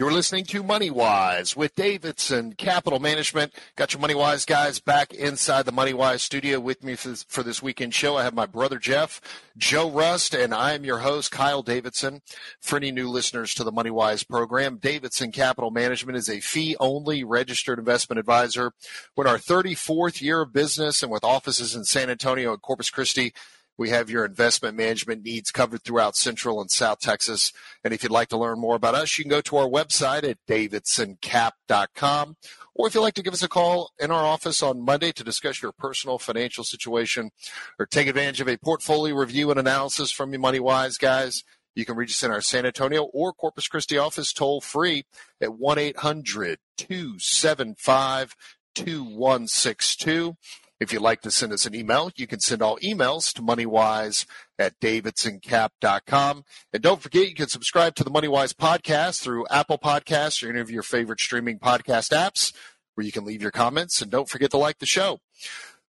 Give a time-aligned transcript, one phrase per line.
[0.00, 3.52] You're listening to Money Wise with Davidson Capital Management.
[3.76, 7.62] Got your Money Wise guys back inside the Money Wise studio with me for this,
[7.62, 8.16] weekend show.
[8.16, 9.20] I have my brother Jeff,
[9.58, 12.22] Joe Rust, and I am your host, Kyle Davidson.
[12.62, 16.76] For any new listeners to the Money Wise program, Davidson Capital Management is a fee
[16.80, 18.72] only registered investment advisor.
[19.14, 22.88] We're in our 34th year of business and with offices in San Antonio and Corpus
[22.88, 23.34] Christi.
[23.80, 27.50] We have your investment management needs covered throughout Central and South Texas.
[27.82, 30.22] And if you'd like to learn more about us, you can go to our website
[30.22, 32.36] at davidsoncap.com.
[32.74, 35.24] Or if you'd like to give us a call in our office on Monday to
[35.24, 37.30] discuss your personal financial situation
[37.78, 41.42] or take advantage of a portfolio review and analysis from your Money Wise guys,
[41.74, 45.06] you can reach us in our San Antonio or Corpus Christi office toll free
[45.40, 48.36] at 1 800 275
[48.74, 50.36] 2162.
[50.80, 54.24] If you'd like to send us an email, you can send all emails to moneywise
[54.58, 56.44] at davidsoncap.com.
[56.72, 60.60] And don't forget, you can subscribe to the MoneyWise podcast through Apple Podcasts or any
[60.60, 62.54] of your favorite streaming podcast apps
[62.94, 64.00] where you can leave your comments.
[64.00, 65.18] And don't forget to like the show.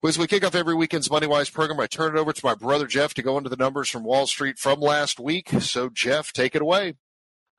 [0.03, 2.87] As we kick off every weekend's MoneyWise program, I turn it over to my brother
[2.87, 5.49] Jeff to go into the numbers from Wall Street from last week.
[5.59, 6.95] So, Jeff, take it away.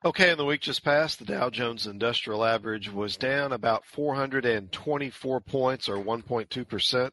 [0.03, 5.41] Okay, in the week just passed, the Dow Jones Industrial Average was down about 424
[5.41, 7.11] points or 1.2%.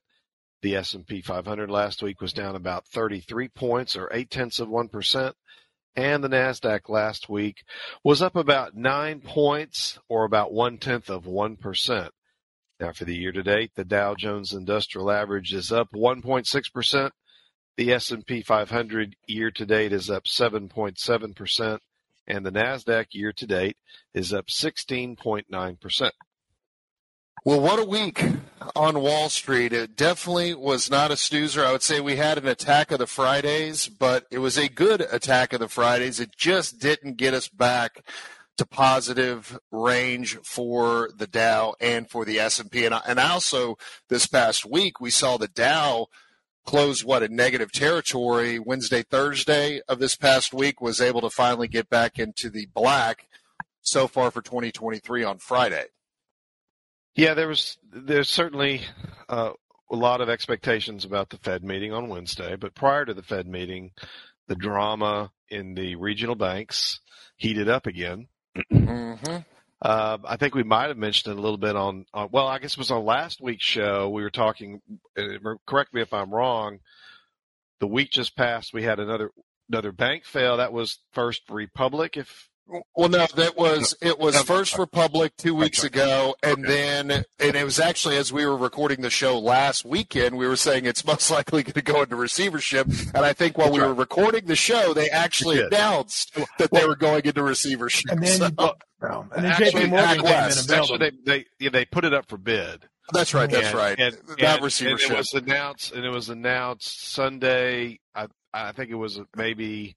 [0.62, 5.34] The S&P 500 last week was down about 33 points or 8 tenths of 1%.
[5.96, 7.62] And the NASDAQ last week
[8.02, 12.08] was up about 9 points or about 1 tenth of 1%.
[12.80, 17.10] Now for the year to date, the Dow Jones Industrial Average is up 1.6%.
[17.76, 21.80] The S&P 500 year to date is up 7.7%
[22.28, 23.76] and the Nasdaq year to date
[24.14, 26.10] is up 16.9%.
[27.44, 28.22] Well, what a week
[28.76, 29.72] on Wall Street.
[29.72, 31.64] It definitely was not a snoozer.
[31.64, 35.00] I would say we had an attack of the Fridays, but it was a good
[35.00, 36.20] attack of the Fridays.
[36.20, 38.04] It just didn't get us back
[38.58, 42.84] to positive range for the Dow and for the S&P.
[42.84, 43.78] And, and also
[44.08, 46.08] this past week, we saw the Dow
[46.68, 51.66] close what in negative territory Wednesday, Thursday of this past week was able to finally
[51.66, 53.26] get back into the black
[53.80, 55.86] so far for 2023 on Friday.
[57.16, 58.82] Yeah, there was there's certainly
[59.30, 59.52] uh,
[59.90, 63.46] a lot of expectations about the Fed meeting on Wednesday, but prior to the Fed
[63.46, 63.92] meeting,
[64.46, 67.00] the drama in the regional banks
[67.36, 68.28] heated up again.
[68.70, 69.38] Mm-hmm.
[69.80, 72.58] Uh, I think we might have mentioned it a little bit on, on, well, I
[72.58, 74.08] guess it was on last week's show.
[74.08, 74.80] We were talking.
[75.16, 76.80] Uh, correct me if I'm wrong.
[77.80, 79.30] The week just passed, we had another
[79.70, 80.56] another bank fail.
[80.56, 82.48] That was First Republic, if
[82.94, 87.24] well, no, that was it was First Republic two weeks ago, and then and
[87.56, 91.04] it was actually as we were recording the show last weekend, we were saying it's
[91.06, 94.56] most likely going to go into receivership, and I think while we were recording the
[94.56, 98.10] show, they actually announced that they were going into receivership.
[98.10, 101.44] And then, so, well, and then actually, JP Morgan came in and actually they they,
[101.58, 102.88] yeah, they put it up for bid.
[103.12, 103.50] That's right.
[103.50, 103.98] That's and, right.
[103.98, 105.10] And, that and, receivership.
[105.10, 108.00] And it was announced, and it was announced Sunday.
[108.14, 109.96] I I think it was maybe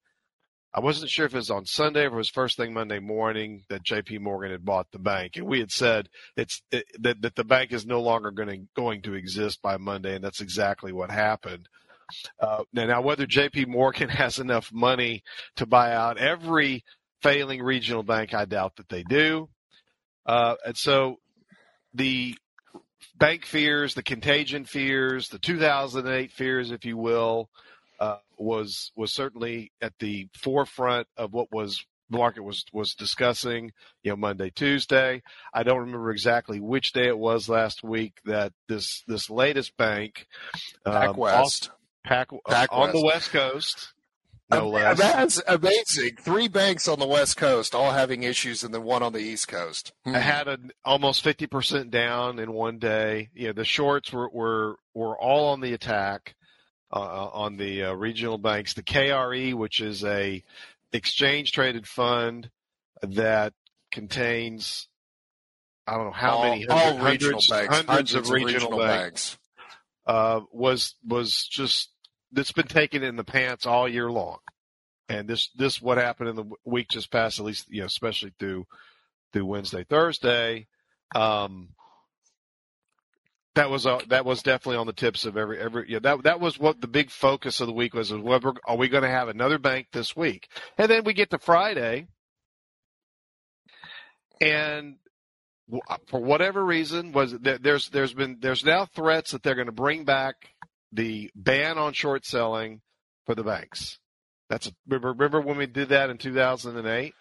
[0.74, 3.64] I wasn't sure if it was on Sunday or it was first thing Monday morning
[3.70, 4.20] that J.P.
[4.20, 7.74] Morgan had bought the bank, and we had said it's it, that that the bank
[7.74, 11.68] is no longer going to going to exist by Monday, and that's exactly what happened.
[12.40, 13.66] Uh, now, now, whether J.P.
[13.66, 15.24] Morgan has enough money
[15.58, 16.84] to buy out every
[17.22, 19.50] failing regional bank, I doubt that they do.
[20.26, 21.18] Uh, and so,
[21.94, 22.36] the
[23.18, 27.50] bank fears, the contagion fears, the 2008 fears, if you will,
[28.42, 33.72] was was certainly at the forefront of what was the market was was discussing.
[34.04, 35.22] You know, Monday, Tuesday.
[35.54, 40.28] I don't remember exactly which day it was last week that this this latest bank,
[40.86, 41.72] um, West,
[42.04, 43.94] Pac, Pac uh, on the West Coast.
[44.52, 44.98] No less.
[44.98, 46.18] That's amazing.
[46.20, 49.48] Three banks on the West Coast all having issues, and then one on the East
[49.48, 49.94] Coast.
[50.04, 50.16] Hmm.
[50.16, 53.30] I had an almost fifty percent down in one day.
[53.34, 56.36] You know, the shorts were were were all on the attack
[56.94, 58.74] uh, on the uh, regional banks.
[58.74, 60.44] The KRE, which is a
[60.94, 62.50] exchange traded fund
[63.02, 63.54] that
[63.92, 64.88] contains
[65.88, 68.54] I don't know how all, many hundred, all regional hundreds, banks, hundreds, hundreds of regional,
[68.54, 69.38] regional banks, banks.
[70.06, 71.90] Uh, was was just
[72.32, 74.38] that's been taken in the pants all year long,
[75.10, 78.32] and this this what happened in the week just past, at least you know, especially
[78.40, 78.66] through
[79.34, 80.68] through Wednesday, Thursday.
[81.16, 81.70] Um,
[83.56, 86.40] That was uh, that was definitely on the tips of every every yeah that that
[86.40, 88.12] was what the big focus of the week was.
[88.12, 90.48] was whether, are we going to have another bank this week?
[90.78, 92.08] And then we get to Friday,
[94.40, 94.96] and
[96.08, 100.06] for whatever reason was there's there's been there's now threats that they're going to bring
[100.06, 100.36] back
[100.94, 102.82] the ban on short selling
[103.26, 104.00] for the banks.
[104.50, 107.14] That's remember when we did that in 2008.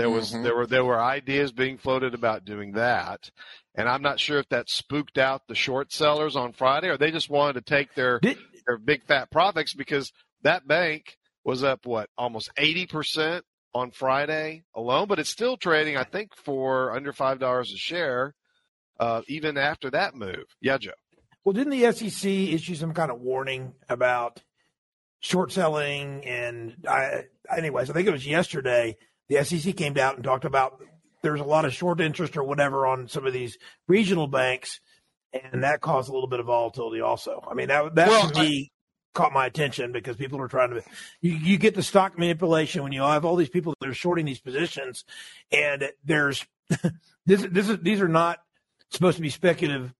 [0.00, 0.44] There was mm-hmm.
[0.44, 3.30] there were there were ideas being floated about doing that,
[3.74, 7.10] and I'm not sure if that spooked out the short sellers on Friday, or they
[7.10, 10.10] just wanted to take their Did, their big fat profits because
[10.42, 13.44] that bank was up what almost eighty percent
[13.74, 18.34] on Friday alone, but it's still trading, I think, for under five dollars a share,
[18.98, 20.46] uh, even after that move.
[20.62, 20.92] Yeah, Joe.
[21.44, 24.40] Well, didn't the SEC issue some kind of warning about
[25.20, 26.24] short selling?
[26.24, 27.24] And I,
[27.54, 28.96] anyways, I think it was yesterday.
[29.30, 30.82] The SEC came out and talked about
[31.22, 34.80] there's a lot of short interest or whatever on some of these regional banks,
[35.32, 37.00] and that caused a little bit of volatility.
[37.00, 40.70] Also, I mean that that well, me I, caught my attention because people are trying
[40.70, 40.82] to.
[41.20, 44.26] You, you get the stock manipulation when you have all these people that are shorting
[44.26, 45.04] these positions,
[45.52, 46.44] and there's
[47.24, 48.40] this this is these are not
[48.90, 49.94] supposed to be speculative,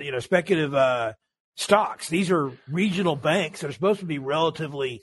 [0.00, 1.12] you know, speculative uh,
[1.56, 2.08] stocks.
[2.08, 5.02] These are regional banks that are supposed to be relatively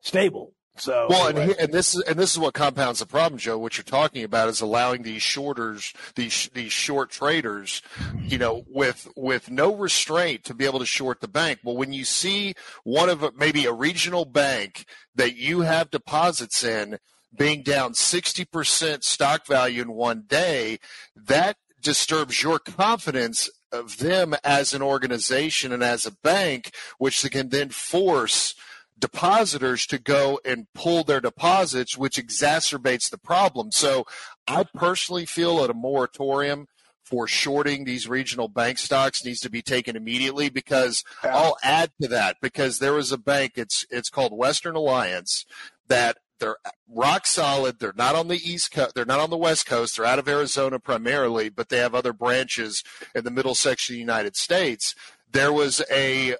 [0.00, 0.52] stable.
[0.78, 1.44] So well, anyway.
[1.44, 3.58] and, and, this is and this is what compounds the problem, Joe.
[3.58, 7.82] What you're talking about is allowing these shorters, these these short traders,
[8.20, 11.60] you know, with with no restraint to be able to short the bank.
[11.64, 16.98] Well, when you see one of maybe a regional bank that you have deposits in
[17.36, 20.78] being down 60% stock value in one day,
[21.14, 27.48] that disturbs your confidence of them as an organization and as a bank, which can
[27.48, 28.54] then force
[28.98, 33.70] depositors to go and pull their deposits, which exacerbates the problem.
[33.72, 34.06] So
[34.46, 36.66] I personally feel that a moratorium
[37.04, 42.08] for shorting these regional bank stocks needs to be taken immediately because I'll add to
[42.08, 45.46] that because there was a bank it's it's called Western Alliance
[45.86, 46.56] that they're
[46.88, 47.78] rock solid.
[47.78, 48.94] They're not on the east coast.
[48.94, 49.96] They're not on the west coast.
[49.96, 52.82] They're out of Arizona primarily, but they have other branches
[53.14, 54.94] in the middle section of the United States.
[55.30, 56.36] There was a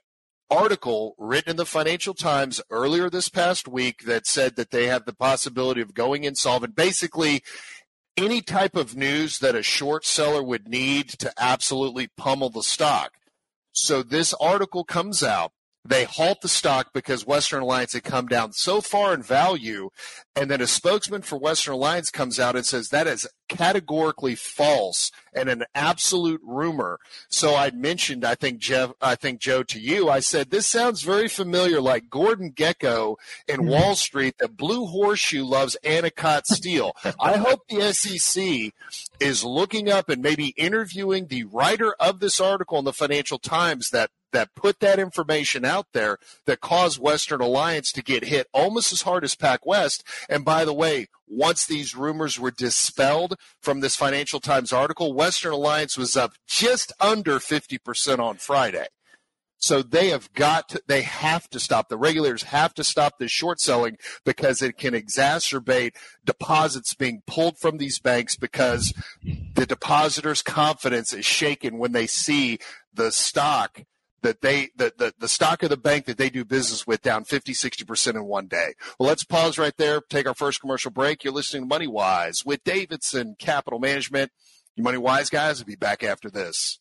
[0.51, 5.05] article written in the Financial Times earlier this past week that said that they have
[5.05, 6.77] the possibility of going insolvent.
[6.77, 7.43] Basically,
[8.17, 13.13] any type of news that a short seller would need to absolutely pummel the stock.
[13.73, 15.53] So this article comes out
[15.89, 19.91] they halt the stock because Western Alliance had come down so far in value.
[20.35, 25.11] And then a spokesman for Western Alliance comes out and says that is categorically false
[25.35, 26.99] and an absolute rumor.
[27.29, 31.03] So I mentioned, I think Jeff, I think Joe to you, I said, this sounds
[31.03, 33.17] very familiar like Gordon Gekko
[33.47, 33.69] in mm-hmm.
[33.69, 36.93] Wall Street, the blue horseshoe loves Anacott steel.
[37.21, 38.73] I hope the SEC
[39.21, 43.91] is looking up and maybe interviewing the writer of this article in the Financial Times
[43.91, 48.93] that that put that information out there that caused Western Alliance to get hit almost
[48.93, 50.03] as hard as PacWest.
[50.29, 55.55] And by the way, once these rumors were dispelled from this Financial Times article, Western
[55.55, 58.85] Alliance was up just under 50% on Friday.
[59.57, 61.89] So they have got to, they have to stop.
[61.89, 65.93] The regulators have to stop this short selling because it can exacerbate
[66.27, 68.93] deposits being pulled from these banks because
[69.55, 72.59] the depositors' confidence is shaken when they see
[72.93, 73.81] the stock
[74.23, 77.25] that they the, the, the stock of the bank that they do business with down
[77.25, 78.75] 50 60% in one day.
[78.99, 81.25] Well let's pause right there take our first commercial break.
[81.25, 84.33] You're listening to money wise with davidson capital management.
[84.75, 86.81] You money wise guys will be back after this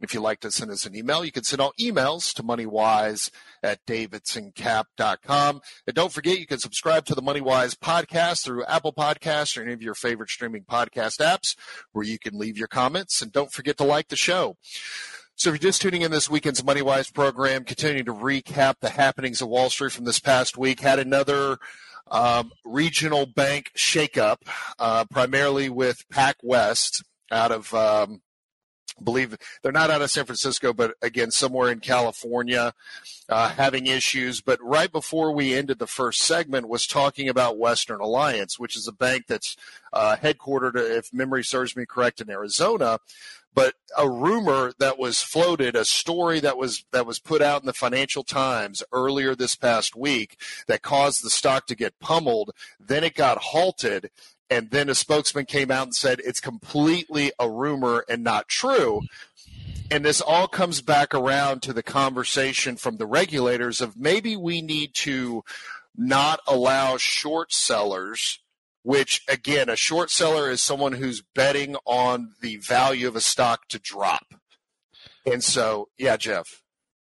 [0.00, 3.30] If you'd like to send us an email, you can send all emails to moneywise
[3.62, 5.60] at davidsoncap.com.
[5.86, 9.72] And don't forget, you can subscribe to the MoneyWise podcast through Apple Podcasts or any
[9.72, 11.56] of your favorite streaming podcast apps
[11.92, 13.20] where you can leave your comments.
[13.20, 14.56] And don't forget to like the show.
[15.34, 19.40] So if you're just tuning in this weekend's MoneyWise program, continuing to recap the happenings
[19.40, 21.58] of Wall Street from this past week, had another
[22.10, 24.38] um, regional bank shakeup,
[24.78, 28.20] uh, primarily with PacWest out of um,
[29.02, 32.72] believe they're not out of San Francisco, but again, somewhere in California,
[33.28, 34.40] uh, having issues.
[34.40, 38.88] But right before we ended the first segment, was talking about Western Alliance, which is
[38.88, 39.56] a bank that's
[39.92, 42.98] uh, headquartered, if memory serves me correct, in Arizona.
[43.54, 47.66] but a rumor that was floated, a story that was that was put out in
[47.66, 53.02] the Financial Times earlier this past week that caused the stock to get pummeled, then
[53.02, 54.10] it got halted
[54.50, 59.02] and then a spokesman came out and said it's completely a rumor and not true.
[59.90, 64.60] And this all comes back around to the conversation from the regulators of maybe we
[64.60, 65.44] need to
[65.96, 68.40] not allow short sellers
[68.88, 73.68] which again, a short seller is someone who's betting on the value of a stock
[73.68, 74.34] to drop.
[75.26, 76.62] And so, yeah, Jeff.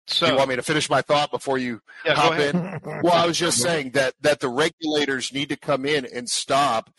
[0.07, 3.01] So, you want me to finish my thought before you yeah, hop in?
[3.03, 6.89] Well, I was just saying that that the regulators need to come in and stop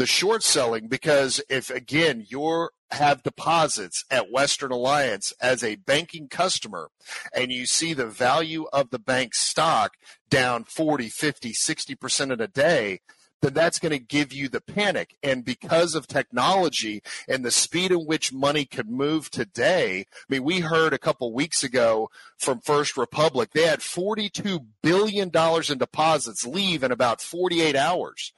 [0.00, 6.26] the short selling because if again you have deposits at Western Alliance as a banking
[6.26, 6.88] customer
[7.34, 9.98] and you see the value of the bank stock
[10.30, 13.00] down 40, 50, 60% in a day,
[13.42, 15.16] then that's going to give you the panic.
[15.22, 20.44] And because of technology and the speed in which money could move today, I mean,
[20.44, 26.46] we heard a couple weeks ago from First Republic, they had $42 billion in deposits
[26.46, 28.32] leave in about 48 hours.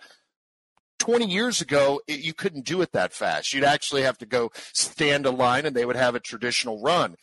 [1.02, 3.52] 20 years ago, it, you couldn't do it that fast.
[3.52, 7.16] You'd actually have to go stand a line and they would have a traditional run.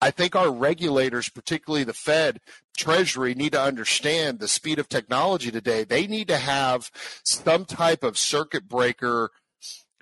[0.00, 2.40] I think our regulators, particularly the Fed,
[2.74, 5.84] Treasury, need to understand the speed of technology today.
[5.84, 6.90] They need to have
[7.22, 9.30] some type of circuit breaker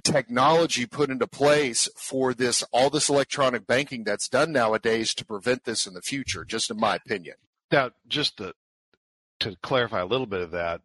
[0.04, 5.64] technology put into place for this all this electronic banking that's done nowadays to prevent
[5.64, 7.35] this in the future just in my opinion
[7.73, 8.54] now just to
[9.40, 10.80] to clarify a little bit of that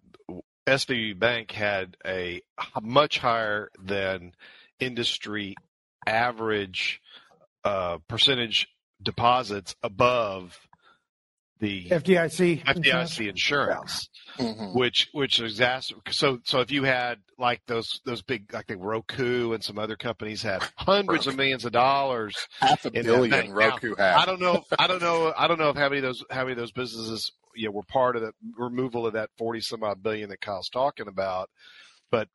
[0.72, 2.42] SVB Bank had a
[2.82, 4.34] much higher than
[4.80, 5.56] industry
[6.08, 7.02] average
[7.64, 8.68] uh, percentage
[9.04, 10.58] deposits above
[11.60, 14.10] the FDIC FDIC insurance,
[14.40, 14.46] yeah.
[14.46, 14.78] mm-hmm.
[14.78, 19.52] which which exact so so if you had like those those big like the Roku
[19.52, 24.04] and some other companies had hundreds of millions of dollars, half a billion Roku now,
[24.04, 24.16] had.
[24.16, 24.64] I don't know.
[24.80, 25.34] I don't know.
[25.38, 27.72] I don't know if how many of those how many of those businesses you know
[27.72, 31.50] were part of the removal of that forty some odd billion that Kyle's talking about,
[32.10, 32.28] but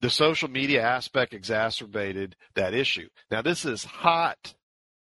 [0.00, 3.08] the social media aspect exacerbated that issue.
[3.30, 4.54] Now this is hot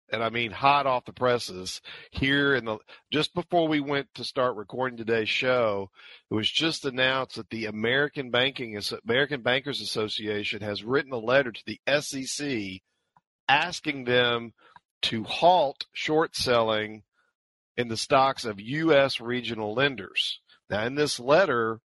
[0.09, 1.81] and I mean hot off the presses
[2.11, 2.77] here in the
[3.11, 5.89] just before we went to start recording today's show,
[6.29, 11.51] it was just announced that the American Banking American Bankers Association has written a letter
[11.51, 12.81] to the SEC
[13.47, 14.53] asking them
[15.03, 17.03] to halt short selling
[17.77, 19.19] in the stocks of U.S.
[19.19, 20.39] regional lenders.
[20.69, 21.79] Now, in this letter,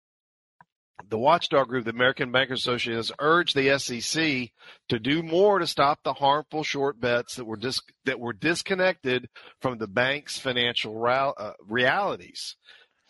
[1.08, 4.50] the watchdog group, the American Bankers Association, has urged the SEC
[4.88, 9.28] to do more to stop the harmful short bets that were dis- that were disconnected
[9.60, 12.56] from the bank's financial ra- uh, realities.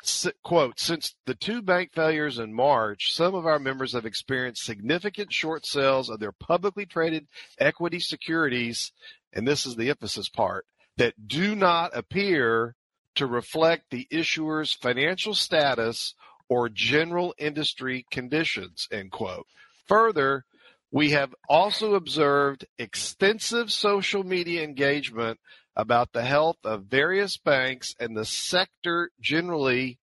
[0.02, 4.64] S- quote, since the two bank failures in March, some of our members have experienced
[4.64, 7.28] significant short sales of their publicly traded
[7.58, 8.92] equity securities,
[9.32, 12.74] and this is the emphasis part, that do not appear
[13.16, 16.14] to reflect the issuer's financial status
[16.48, 19.46] or general industry conditions, end quote.
[19.88, 20.44] Further,
[20.90, 25.38] we have also observed extensive social media engagement
[25.74, 29.98] about the health of various banks and the sector generally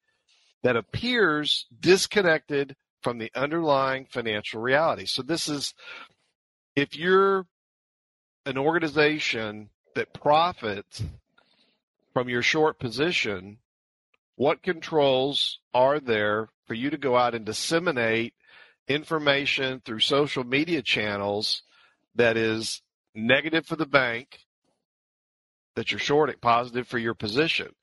[0.62, 5.06] that appears disconnected from the underlying financial reality.
[5.06, 5.74] So this is
[6.76, 7.46] if you're
[8.46, 11.04] an organization that profits
[12.14, 13.58] from your short position,
[14.36, 18.34] what controls are there for you to go out and disseminate
[18.88, 21.64] information through social media channels
[22.16, 22.82] that is
[23.16, 24.40] negative for the bank,
[25.76, 27.74] that you're shorting, positive for your position?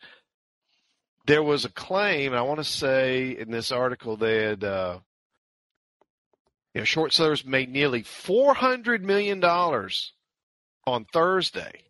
[1.26, 4.98] There was a claim, I want to say in this article they had, uh,
[6.74, 9.42] you know, short sellers made nearly $400 million
[10.86, 11.84] on Thursday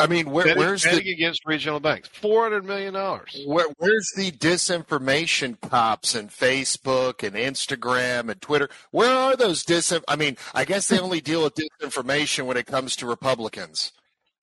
[0.00, 2.08] I mean, where, betting, where's betting the against regional banks?
[2.08, 3.42] Four hundred million dollars.
[3.46, 8.68] Where, where's the disinformation cops and Facebook and Instagram and Twitter?
[8.92, 10.02] Where are those disin?
[10.06, 13.92] I mean, I guess they only deal with disinformation when it comes to Republicans.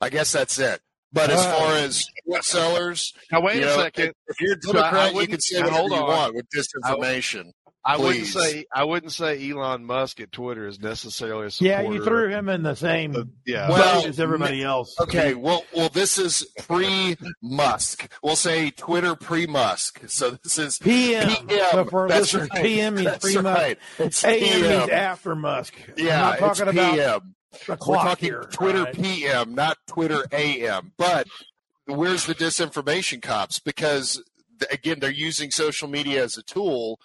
[0.01, 0.81] I guess that's it.
[1.13, 2.05] But as far uh, as
[2.41, 4.11] sellers, now wait a know, second.
[4.27, 7.51] If you're a Democrat, so you can say whatever you want with disinformation.
[7.87, 11.83] I wouldn't say I wouldn't say Elon Musk at Twitter is necessarily a supporter.
[11.83, 13.69] Yeah, you threw him in the same uh, yeah.
[13.69, 14.95] well as everybody else.
[14.99, 18.11] Okay, well, well, this is pre-Musk.
[18.23, 20.01] We'll say Twitter pre-Musk.
[20.07, 21.29] So this is PM.
[21.47, 21.71] PM.
[21.71, 22.49] So for That's right.
[22.53, 23.45] PM means pre-Musk.
[23.45, 23.77] Right.
[23.99, 24.79] It's AM PM.
[24.79, 25.75] means after Musk.
[25.95, 26.97] Yeah, I'm not talking it's PM.
[26.97, 27.23] about
[27.67, 28.95] the We're talking here, Twitter right?
[28.95, 30.91] PM, not Twitter AM.
[30.97, 31.27] But
[31.85, 33.59] where's the disinformation cops?
[33.59, 34.23] Because
[34.71, 36.99] again, they're using social media as a tool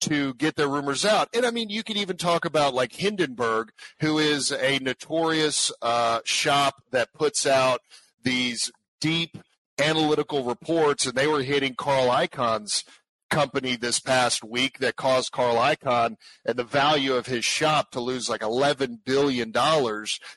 [0.00, 1.28] to get their rumors out.
[1.34, 6.20] And I mean, you can even talk about like Hindenburg, who is a notorious uh,
[6.24, 7.80] shop that puts out
[8.22, 9.38] these deep
[9.78, 12.84] analytical reports, and they were hitting Carl Icahn's
[13.28, 18.00] company this past week that caused Carl Icahn and the value of his shop to
[18.00, 19.52] lose like $11 billion,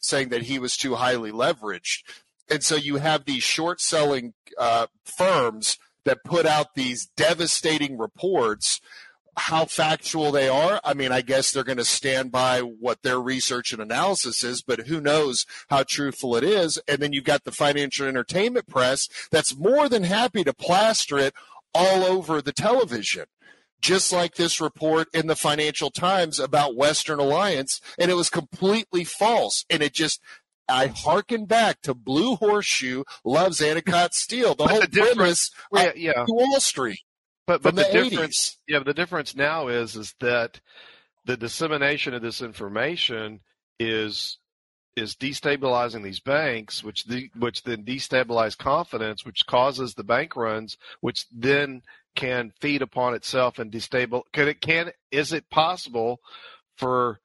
[0.01, 2.03] saying that he was too highly leveraged.
[2.49, 8.81] And so you have these short selling uh, firms that put out these devastating reports
[9.39, 10.81] how factual they are.
[10.83, 14.61] I mean, I guess they're going to stand by what their research and analysis is,
[14.61, 16.79] but who knows how truthful it is.
[16.87, 21.33] And then you've got the financial entertainment press that's more than happy to plaster it
[21.73, 23.25] all over the television.
[23.81, 29.05] Just like this report in the Financial Times about Western Alliance, and it was completely
[29.05, 29.63] false.
[29.69, 30.19] And it just
[30.67, 34.53] I harken back to Blue Horseshoe loves Anacott Steel.
[34.53, 36.25] The whole premise yeah, yeah.
[36.27, 36.99] Wall Street.
[37.49, 40.61] But but the, the difference, yeah, the difference now is is that
[41.25, 43.39] the dissemination of this information
[43.79, 44.37] is
[44.95, 50.77] is destabilizing these banks, which the, which then destabilize confidence, which causes the bank runs,
[51.01, 51.81] which then
[52.15, 54.21] can feed upon itself and destabilize.
[54.31, 56.19] Can it can is it possible
[56.77, 57.19] for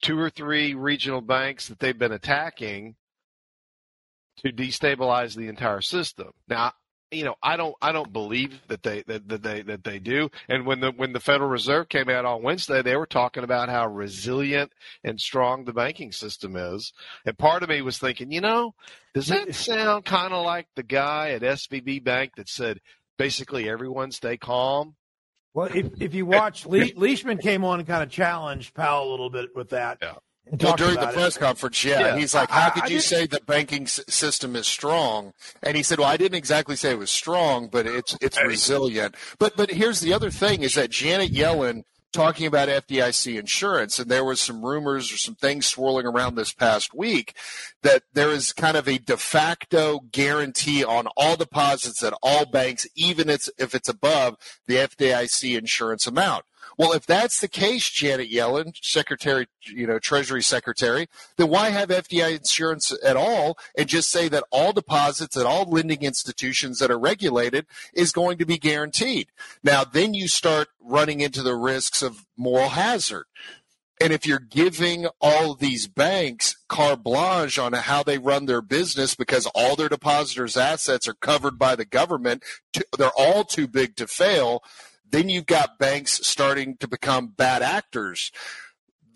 [0.00, 2.96] two or three regional banks that they've been attacking
[4.38, 6.30] to destabilize the entire system?
[6.48, 6.72] Now,
[7.10, 10.28] you know, I don't, I don't believe that they, that, that they, that they do.
[10.48, 13.68] And when the, when the Federal Reserve came out on Wednesday, they were talking about
[13.68, 14.72] how resilient
[15.04, 16.92] and strong the banking system is.
[17.24, 18.74] And part of me was thinking, you know,
[19.14, 22.80] does that sound kind of like the guy at SVB Bank that said,
[23.18, 24.96] basically everyone stay calm?
[25.54, 29.10] Well, if, if you watch, Le- Liesman came on and kind of challenged Powell a
[29.10, 29.98] little bit with that.
[30.02, 30.14] Yeah.
[30.50, 31.40] Well, during the press it.
[31.40, 32.00] conference, yeah.
[32.00, 32.16] yeah.
[32.18, 35.32] He's like, how could I, I you say the banking s- system is strong?
[35.62, 39.16] And he said, well, I didn't exactly say it was strong, but it's it's resilient.
[39.38, 44.10] But but here's the other thing is that Janet Yellen talking about FDIC insurance, and
[44.10, 47.36] there was some rumors or some things swirling around this past week
[47.82, 52.86] that there is kind of a de facto guarantee on all deposits at all banks,
[52.94, 56.44] even if it's above the FDIC insurance amount.
[56.78, 61.88] Well, if that's the case, Janet Yellen, Secretary, you know, Treasury Secretary, then why have
[61.88, 66.90] FDI insurance at all and just say that all deposits at all lending institutions that
[66.90, 69.28] are regulated is going to be guaranteed?
[69.62, 73.24] Now, then you start running into the risks of moral hazard.
[73.98, 79.14] And if you're giving all these banks carte blanche on how they run their business
[79.14, 82.44] because all their depositors' assets are covered by the government,
[82.98, 84.62] they're all too big to fail,
[85.10, 88.32] then you've got banks starting to become bad actors.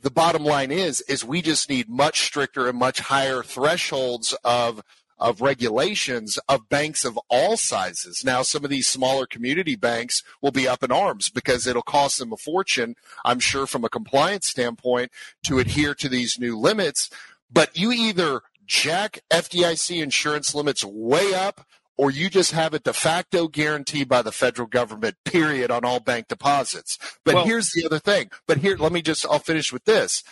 [0.02, 4.82] The bottom line is, is we just need much stricter and much higher thresholds of
[5.20, 8.24] of regulations of banks of all sizes.
[8.24, 12.18] Now, some of these smaller community banks will be up in arms because it'll cost
[12.18, 15.12] them a fortune, I'm sure, from a compliance standpoint
[15.44, 17.10] to adhere to these new limits.
[17.52, 21.66] But you either jack FDIC insurance limits way up
[22.00, 26.00] or you just have a de facto guarantee by the federal government, period, on all
[26.00, 26.96] bank deposits.
[27.26, 28.30] But well, here's the other thing.
[28.48, 30.24] But here, let me just, I'll finish with this.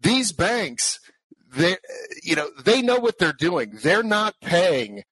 [0.00, 1.00] These banks,
[1.54, 1.76] they,
[2.22, 3.80] you know, they know what they're doing.
[3.82, 5.02] They're not paying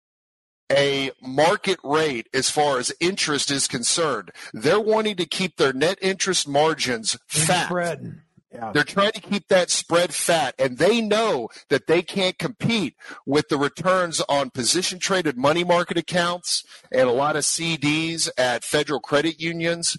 [0.71, 4.31] a market rate as far as interest is concerned.
[4.55, 7.67] They're wanting to keep their net interest margins fat.
[7.67, 8.23] Spread.
[8.53, 8.71] Yeah.
[8.73, 13.49] They're trying to keep that spread fat, and they know that they can't compete with
[13.49, 19.01] the returns on position traded money market accounts and a lot of CDs at federal
[19.01, 19.97] credit unions.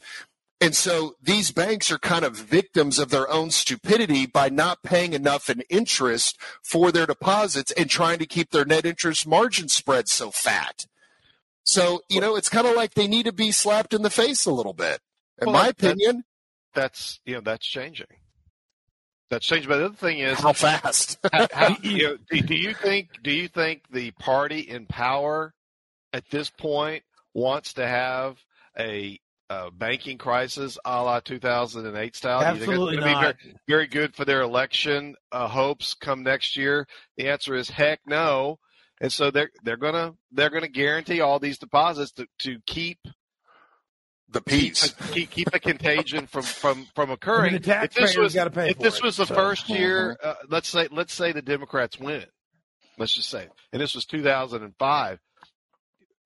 [0.62, 5.14] And so these banks are kind of victims of their own stupidity by not paying
[5.14, 10.08] enough in interest for their deposits and trying to keep their net interest margin spread
[10.08, 10.86] so fat.
[11.64, 14.46] So, you know, it's kind of like they need to be slapped in the face
[14.46, 15.02] a little bit.
[15.42, 16.24] In well, my opinion,
[16.74, 18.08] that's, you know, that's changing
[19.34, 19.68] that's changed.
[19.68, 21.18] But the other thing is how fast.
[21.34, 23.10] how, how, you know, do, do you think?
[23.24, 25.54] Do you think the party in power
[26.14, 28.38] at this point wants to have
[28.78, 29.20] a
[29.50, 32.42] uh, banking crisis a la 2008 style?
[32.42, 33.22] Absolutely not.
[33.22, 36.88] Very, very, good for their election uh, hopes come next year?
[37.18, 38.60] The answer is heck no.
[39.02, 43.00] And so they're they're gonna they're gonna guarantee all these deposits to, to keep
[44.34, 44.92] the peace.
[44.92, 47.50] Keep, keep, keep, a contagion from from from occurring.
[47.50, 49.36] I mean, the if this was, if this it, was the so.
[49.36, 50.30] first year, mm-hmm.
[50.30, 52.26] uh, let's say let's say the Democrats win.
[52.98, 55.20] Let's just say, and this was 2005.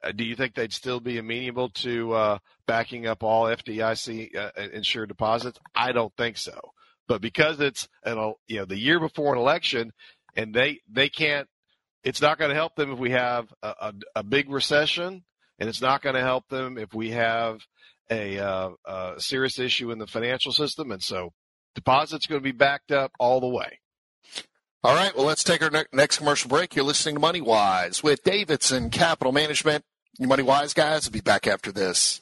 [0.04, 4.52] Uh, do you think they'd still be amenable to uh, backing up all FDIC uh,
[4.74, 5.60] insured deposits?
[5.76, 6.60] I don't think so.
[7.08, 9.92] But because it's an, you know the year before an election,
[10.36, 11.48] and they they can't,
[12.04, 15.24] it's not going to help them if we have a, a, a big recession,
[15.60, 17.62] and it's not going to help them if we have
[18.12, 18.40] a,
[18.86, 21.34] uh, serious issue in the financial system, and so
[21.76, 23.80] deposits going to be backed up all the way.
[24.84, 26.76] All right, well, let's take our ne- next commercial break.
[26.76, 29.84] You're listening to Money Wise with Davidson Capital Management.
[30.20, 32.22] You Money Wise guys will be back after this.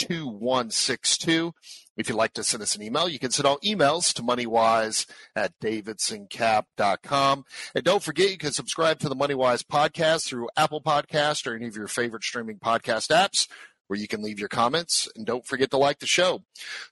[0.00, 1.52] 2162.
[1.96, 5.06] If you'd like to send us an email, you can send all emails to moneywise
[5.36, 7.44] at davidsoncap.com.
[7.74, 11.66] And don't forget, you can subscribe to the Moneywise podcast through Apple Podcast or any
[11.66, 13.46] of your favorite streaming podcast apps
[13.88, 15.08] where you can leave your comments.
[15.14, 16.42] And don't forget to like the show.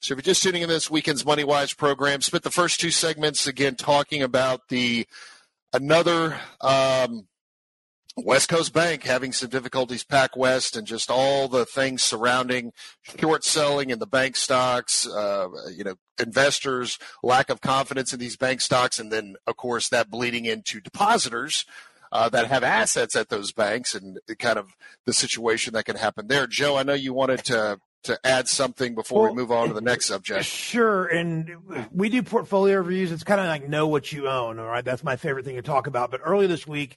[0.01, 3.47] So if you're just tuning in this weekend's Moneywise program, spent the first two segments
[3.47, 5.07] again talking about the
[5.73, 7.29] another um,
[8.25, 12.73] West Coast Bank having some difficulties, PacWest, and just all the things surrounding
[13.19, 18.37] short selling in the bank stocks, uh, you know, investors' lack of confidence in these
[18.37, 21.65] bank stocks, and then, of course, that bleeding into depositors.
[22.11, 26.27] Uh, that have assets at those banks and kind of the situation that can happen
[26.27, 26.47] there.
[26.47, 29.75] Joe, I know you wanted to to add something before well, we move on to
[29.75, 30.45] the next subject.
[30.45, 31.07] Sure.
[31.07, 31.51] And
[31.93, 33.13] we do portfolio reviews.
[33.13, 34.59] It's kind of like know what you own.
[34.59, 34.85] All right.
[34.85, 36.11] That's my favorite thing to talk about.
[36.11, 36.97] But earlier this week,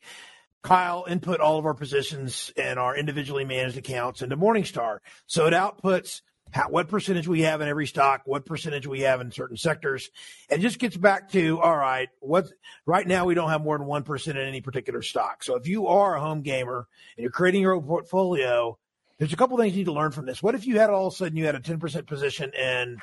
[0.63, 4.99] Kyle input all of our positions and our individually managed accounts into Morningstar.
[5.25, 6.21] So it outputs
[6.51, 10.09] how, what percentage we have in every stock, what percentage we have in certain sectors.
[10.49, 12.51] And just gets back to, all right, what
[12.85, 15.43] right now we don't have more than 1% in any particular stock.
[15.43, 18.77] So if you are a home gamer and you're creating your own portfolio,
[19.17, 20.43] there's a couple things you need to learn from this.
[20.43, 22.97] What if you had all of a sudden you had a 10% position in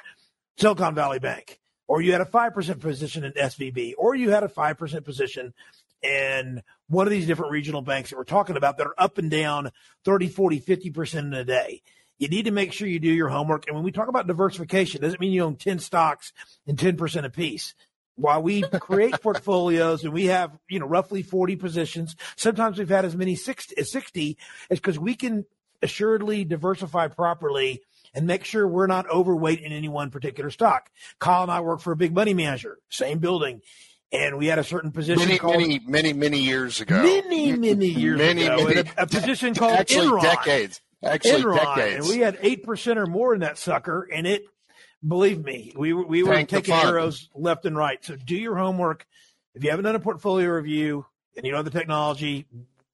[0.58, 1.58] Silicon Valley Bank?
[1.86, 5.54] Or you had a 5% position in SVB, or you had a 5% position
[6.02, 9.30] and one of these different regional banks that we're talking about that are up and
[9.30, 9.70] down
[10.04, 11.82] 30, 40, 50% in a day.
[12.18, 13.66] You need to make sure you do your homework.
[13.66, 16.32] And when we talk about diversification, doesn't mean you own 10 stocks
[16.66, 17.74] and 10% apiece.
[18.16, 23.04] While we create portfolios and we have, you know, roughly 40 positions, sometimes we've had
[23.04, 24.36] as many 60, as 60
[24.70, 25.44] is because we can
[25.80, 27.82] assuredly diversify properly
[28.14, 30.90] and make sure we're not overweight in any one particular stock.
[31.20, 33.60] Kyle and I work for a big money manager, same building
[34.12, 37.02] and we had a certain position many, called many, many, many years ago.
[37.02, 40.22] Many, many years many, ago, many, a, a, position called actually Enron.
[40.22, 40.80] decades.
[41.02, 42.06] Actually, Enron, decades.
[42.06, 44.44] and we had eight percent or more in that sucker, and it.
[45.06, 48.04] Believe me, we were we were Thank taking arrows left and right.
[48.04, 49.06] So do your homework.
[49.54, 52.46] If you haven't done a portfolio review and you know the technology,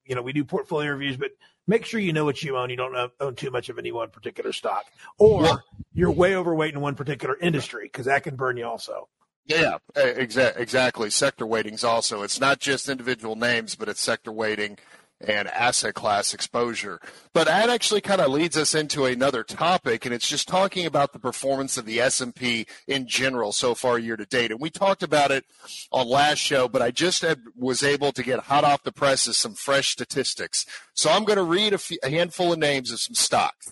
[0.05, 1.31] you know we do portfolio reviews, but
[1.65, 2.69] make sure you know what you own.
[2.69, 4.85] You don't own too much of any one particular stock,
[5.17, 5.63] or
[5.95, 9.09] you're way overweight in one particular industry because that can burn you also.
[9.45, 11.09] Yeah, exa- exactly.
[11.09, 12.23] Sector weightings also.
[12.23, 14.77] It's not just individual names, but it's sector weighting
[15.21, 16.99] and asset class exposure.
[17.33, 21.13] But that actually kind of leads us into another topic, and it's just talking about
[21.13, 24.51] the performance of the S&P in general so far year to date.
[24.51, 25.45] And we talked about it
[25.91, 29.37] on last show, but I just had, was able to get hot off the presses
[29.37, 30.65] some fresh statistics.
[30.93, 33.71] So I'm going to read a, few, a handful of names of some stocks.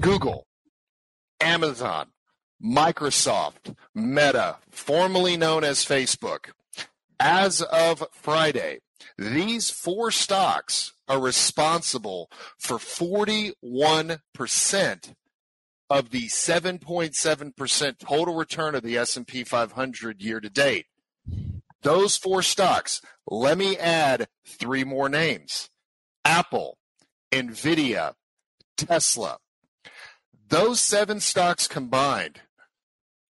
[0.00, 0.46] Google,
[1.40, 2.08] Amazon,
[2.62, 6.50] Microsoft, Meta, formerly known as Facebook.
[7.18, 8.80] As of Friday,
[9.18, 15.14] these four stocks are responsible for 41%
[15.88, 20.86] of the 7.7% total return of the S&P 500 year to date.
[21.82, 25.70] Those four stocks, let me add three more names.
[26.24, 26.78] Apple,
[27.30, 28.14] Nvidia,
[28.76, 29.38] Tesla.
[30.48, 32.40] Those seven stocks combined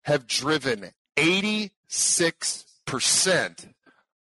[0.03, 3.73] have driven 86%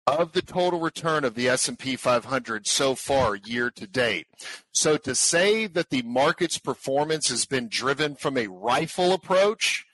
[0.07, 4.27] of the total return of the S&P 500 so far year to date.
[4.71, 9.85] So to say that the market's performance has been driven from a rifle approach,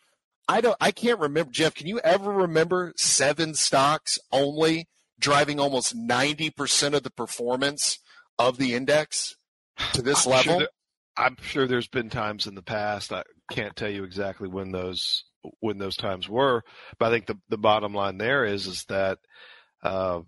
[0.49, 5.97] I don't I can't remember Jeff, can you ever remember seven stocks only driving almost
[5.97, 7.99] 90% of the performance
[8.38, 9.36] of the index
[9.93, 10.60] to this I'm level?
[10.60, 10.67] Sure
[11.17, 13.13] I'm sure there's been times in the past.
[13.13, 15.25] I can't tell you exactly when those
[15.60, 16.63] when those times were,
[16.99, 19.19] but I think the the bottom line there is is that
[19.84, 20.21] uh,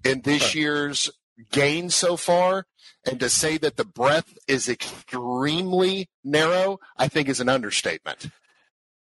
[0.04, 1.08] in this year's
[1.52, 2.66] gain so far
[3.06, 8.28] and to say that the breadth is extremely narrow, I think is an understatement.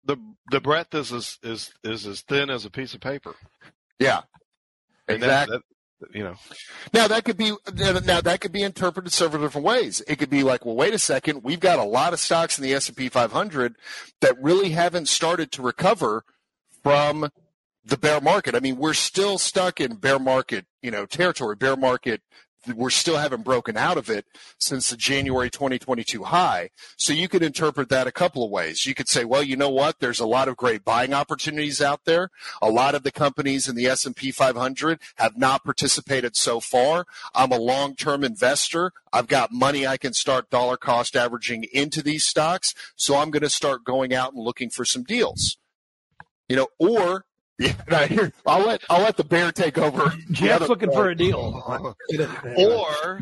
[0.07, 0.17] The
[0.49, 3.35] The breadth is as is is as thin as a piece of paper.
[3.99, 4.21] Yeah.
[5.07, 5.57] And that- Exactly.
[5.57, 5.63] that-
[6.13, 6.35] you know,
[6.93, 10.01] Now that could be now that could be interpreted several different ways.
[10.07, 12.63] It could be like, well, wait a second, we've got a lot of stocks in
[12.63, 13.75] the S and P 500
[14.21, 16.23] that really haven't started to recover
[16.83, 17.29] from
[17.83, 18.53] the bear market.
[18.53, 21.55] I mean, we're still stuck in bear market, you know, territory.
[21.55, 22.21] Bear market.
[22.75, 24.25] We're still haven't broken out of it
[24.57, 26.71] since the January 2022 high.
[26.97, 28.85] So you could interpret that a couple of ways.
[28.85, 29.99] You could say, well, you know what?
[29.99, 32.29] There's a lot of great buying opportunities out there.
[32.61, 37.05] A lot of the companies in the S&P 500 have not participated so far.
[37.33, 38.91] I'm a long-term investor.
[39.13, 42.73] I've got money I can start dollar cost averaging into these stocks.
[42.95, 45.57] So I'm going to start going out and looking for some deals.
[46.49, 47.25] You know, or
[47.59, 50.13] yeah, here, I'll let I'll let the bear take over.
[50.27, 51.05] the Jeff's other looking part.
[51.05, 51.63] for a deal.
[52.57, 53.19] or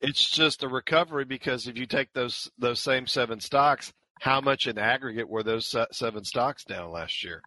[0.00, 4.66] it's just a recovery because if you take those those same seven stocks, how much
[4.66, 7.42] in aggregate were those seven stocks down last year?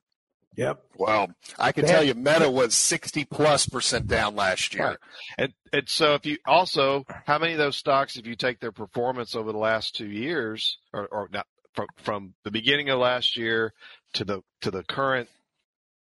[0.56, 0.84] Yep.
[0.98, 4.88] Well, I can They tell you, Meta was sixty plus percent down last year.
[4.88, 4.98] Right.
[5.38, 8.72] And and so if you also how many of those stocks, if you take their
[8.72, 13.38] performance over the last two years, or, or not from from the beginning of last
[13.38, 13.74] year
[14.14, 15.30] to the to the current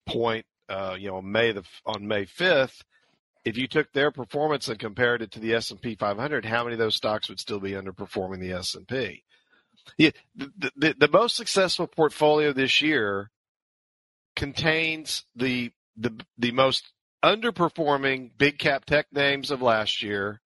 [0.09, 2.83] point, uh, you know, May the on May fifth,
[3.45, 6.65] if you took their performance and compared it to the S and P 500, how
[6.65, 9.25] many of those stocks would still be underperforming the S and P?
[9.97, 13.31] Yeah, the, the the most successful portfolio this year
[14.37, 16.93] contains the the the most
[17.25, 20.41] underperforming big cap tech names of last year,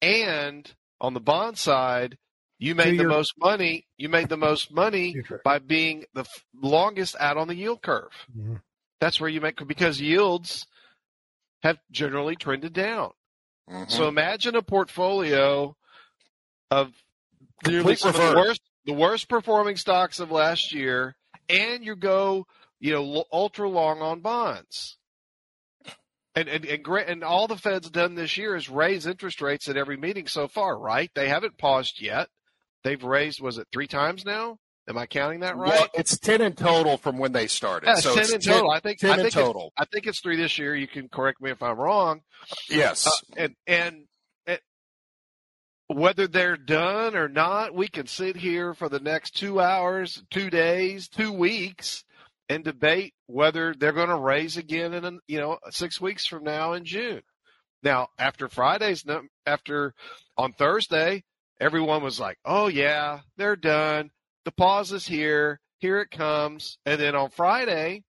[0.00, 2.16] and on the bond side,
[2.58, 3.86] you made the most money.
[3.96, 8.12] You made the most money by being the f- longest out on the yield curve.
[8.36, 8.60] Mhm.
[9.00, 10.66] That's where you make because yields
[11.62, 13.12] have generally trended down.
[13.68, 13.90] Mhm.
[13.90, 15.76] So imagine a portfolio
[16.70, 16.92] of
[17.66, 21.16] nearly some of the worst, the worst performing stocks of last year,
[21.48, 22.46] and you go,
[22.80, 24.96] you know, l- ultra long on bonds.
[26.34, 29.76] And and and, and all the Fed's done this year is raise interest rates at
[29.76, 31.10] every meeting so far, right?
[31.14, 32.28] They haven't paused yet.
[32.84, 34.58] They've raised, was it three times now?
[34.88, 35.68] Am I counting that right?
[35.70, 37.88] Well, it's ten in total from when they started.
[37.88, 38.70] yeah, so ten it's in total.
[38.70, 38.98] I think.
[39.00, 39.72] 10 I think it's- total.
[39.76, 40.74] I think it's three this year.
[40.74, 42.20] You can correct me if I'm wrong.
[42.70, 43.06] Yes.
[43.06, 44.04] Uh, and and
[44.46, 44.62] it,
[45.88, 50.48] whether they're done or not, we can sit here for the next two hours, two
[50.48, 52.02] days, two weeks,
[52.48, 56.72] and debate whether they're going to raise again in you know six weeks from now
[56.72, 57.20] in June.
[57.82, 59.04] Now, after Friday's
[59.44, 59.92] after
[60.38, 61.24] on Thursday,
[61.60, 64.10] everyone was like, "Oh yeah, they're done.
[64.48, 65.60] The pause is here.
[65.78, 68.02] Here it comes." And then on Friday,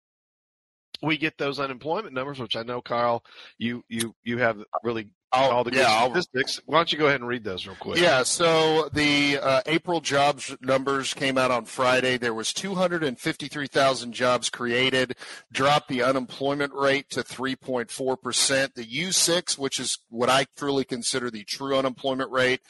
[1.02, 3.24] we get those unemployment numbers, which I know, Kyle,
[3.58, 6.60] you you you have really I'll- all the good yeah, statistics.
[6.64, 7.98] Why don't you go ahead and read those real quick?
[7.98, 12.18] Yeah, so the uh, April jobs numbers came out on Friday.
[12.18, 15.16] There was 253,000 jobs created,
[15.52, 18.74] dropped the unemployment rate to 3.4%.
[18.74, 22.60] The U6, which is what I truly consider the true unemployment rate,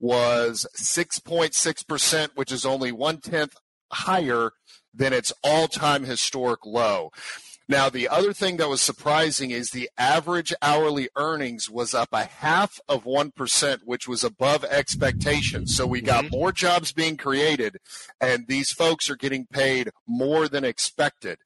[0.00, 3.54] was 6.6%, which is only one tenth
[3.92, 4.52] higher
[4.92, 7.10] than its all time historic low.
[7.70, 12.24] Now, the other thing that was surprising is the average hourly earnings was up a
[12.24, 15.76] half of 1%, which was above expectations.
[15.76, 16.36] So we got mm-hmm.
[16.36, 17.76] more jobs being created,
[18.20, 21.38] and these folks are getting paid more than expected.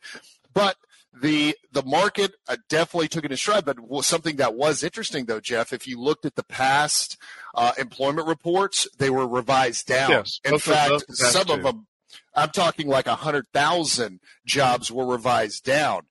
[0.55, 0.77] But
[1.21, 5.41] the the market uh, definitely took it in stride, but something that was interesting though,
[5.41, 7.17] Jeff, if you looked at the past
[7.55, 10.11] uh, employment reports, they were revised down.
[10.11, 11.87] Yes, in fact, some of them
[12.35, 16.03] I'm talking like 100,000 jobs were revised down,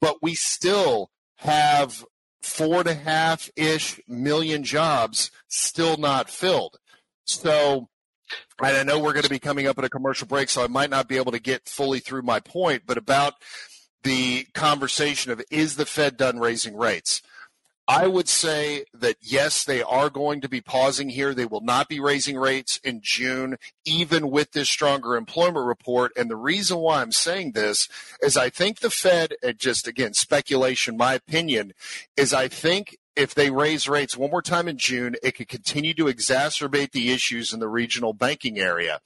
[0.00, 2.04] but we still have
[2.42, 6.78] four and a half ish million jobs still not filled.
[7.24, 7.88] So,
[8.60, 10.66] and I know we're going to be coming up at a commercial break, so I
[10.66, 13.34] might not be able to get fully through my point, but about
[14.08, 17.20] the conversation of is the Fed done raising rates?
[17.86, 21.34] I would say that yes, they are going to be pausing here.
[21.34, 26.12] They will not be raising rates in June, even with this stronger employment report.
[26.16, 27.88] And the reason why I'm saying this
[28.22, 31.72] is I think the Fed, just again, speculation, my opinion,
[32.16, 35.92] is I think if they raise rates one more time in June, it could continue
[35.94, 39.00] to exacerbate the issues in the regional banking area.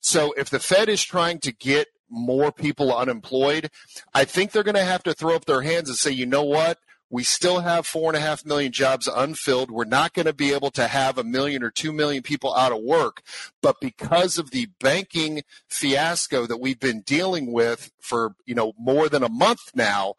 [0.00, 3.70] So if the Fed is trying to get more people unemployed,
[4.14, 6.44] I think they're going to have to throw up their hands and say, you know
[6.44, 6.78] what?
[7.08, 9.70] We still have four and a half million jobs unfilled.
[9.70, 12.72] We're not going to be able to have a million or two million people out
[12.72, 13.22] of work.
[13.62, 19.08] But because of the banking fiasco that we've been dealing with for, you know, more
[19.08, 20.14] than a month now,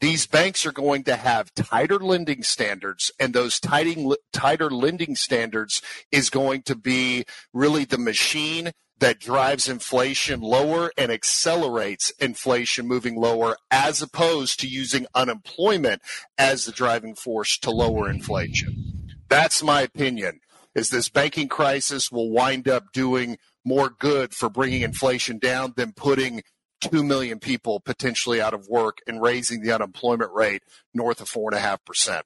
[0.00, 6.28] these banks are going to have tighter lending standards and those tighter lending standards is
[6.28, 13.56] going to be really the machine that drives inflation lower and accelerates inflation moving lower
[13.70, 16.02] as opposed to using unemployment
[16.38, 19.08] as the driving force to lower inflation.
[19.28, 20.40] That's my opinion.
[20.74, 25.92] Is this banking crisis will wind up doing more good for bringing inflation down than
[25.92, 26.42] putting
[26.80, 32.22] 2 million people potentially out of work and raising the unemployment rate north of 4.5%.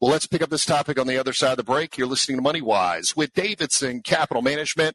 [0.00, 1.96] Well, let's pick up this topic on the other side of the break.
[1.96, 4.94] You're listening to Money Wise with Davidson Capital Management.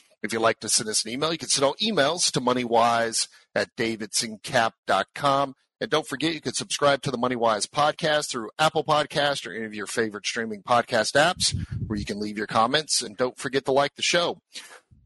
[0.23, 3.27] If you'd like to send us an email, you can send all emails to moneywise
[3.55, 5.55] at davidsoncap.com.
[5.81, 9.65] And don't forget, you can subscribe to the MoneyWise podcast through Apple Podcast or any
[9.65, 11.55] of your favorite streaming podcast apps
[11.87, 13.01] where you can leave your comments.
[13.01, 14.41] And don't forget to like the show.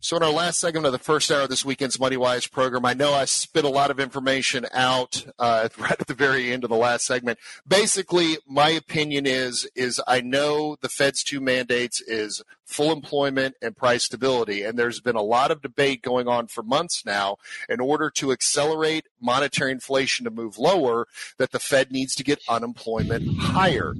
[0.01, 2.93] So, in our last segment of the first hour of this weekend's MoneyWise program, I
[2.93, 6.69] know I spit a lot of information out uh, right at the very end of
[6.69, 7.39] the last segment.
[7.67, 13.75] Basically, my opinion is is I know the Fed's two mandates is full employment and
[13.75, 17.37] price stability, and there's been a lot of debate going on for months now.
[17.67, 21.07] In order to accelerate monetary inflation to move lower,
[21.39, 23.95] that the Fed needs to get unemployment higher.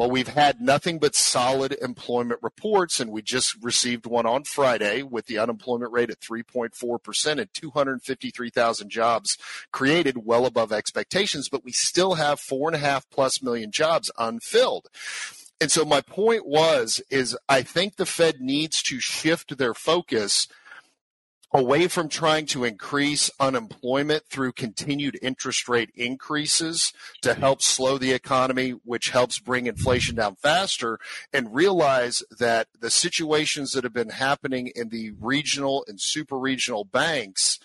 [0.00, 5.02] Well, we've had nothing but solid employment reports, and we just received one on Friday
[5.02, 9.36] with the unemployment rate at 3.4% and 253,000 jobs
[9.72, 14.10] created, well above expectations, but we still have four and a half plus million jobs
[14.16, 14.88] unfilled.
[15.60, 20.48] And so my point was, is I think the Fed needs to shift their focus
[21.52, 28.12] away from trying to increase unemployment through continued interest rate increases to help slow the
[28.12, 30.98] economy, which helps bring inflation down faster,
[31.32, 36.84] and realize that the situations that have been happening in the regional and super regional
[36.84, 37.58] banks,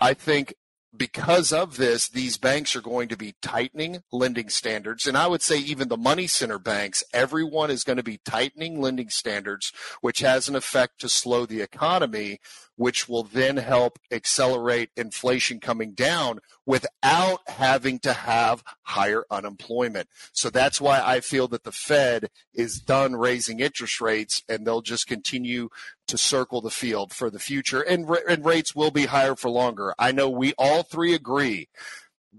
[0.00, 0.54] I think
[0.94, 5.06] because of this, these banks are going to be tightening lending standards.
[5.06, 8.80] And I would say even the money center banks, everyone is going to be tightening
[8.80, 12.40] lending standards, which has an effect to slow the economy,
[12.82, 20.08] which will then help accelerate inflation coming down without having to have higher unemployment.
[20.32, 24.82] So that's why I feel that the Fed is done raising interest rates and they'll
[24.82, 25.68] just continue
[26.08, 29.94] to circle the field for the future and, and rates will be higher for longer.
[29.96, 31.68] I know we all three agree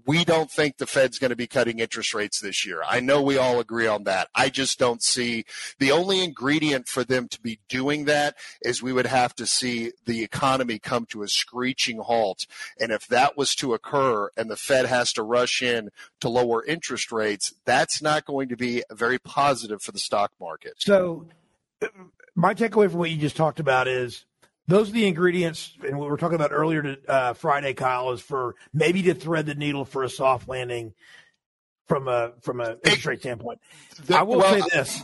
[0.06, 2.82] we don't think the Fed's going to be cutting interest rates this year.
[2.86, 4.28] I know we all agree on that.
[4.34, 5.44] I just don't see
[5.78, 9.92] the only ingredient for them to be doing that is we would have to see
[10.04, 12.46] the economy come to a screeching halt.
[12.80, 15.90] And if that was to occur and the Fed has to rush in
[16.20, 20.74] to lower interest rates, that's not going to be very positive for the stock market.
[20.78, 21.26] So,
[22.34, 24.24] my takeaway from what you just talked about is
[24.66, 28.12] those are the ingredients, and what we were talking about earlier to, uh, Friday, Kyle,
[28.12, 30.94] is for maybe to thread the needle for a soft landing
[31.86, 33.60] from a from a interest rate standpoint.
[34.06, 35.02] The, I will well, say this: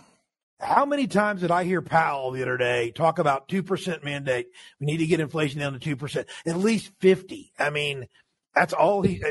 [0.61, 4.49] How many times did I hear Powell the other day talk about two percent mandate?
[4.79, 7.53] We need to get inflation down to two percent, at least fifty.
[7.59, 8.07] I mean,
[8.55, 9.23] that's all he.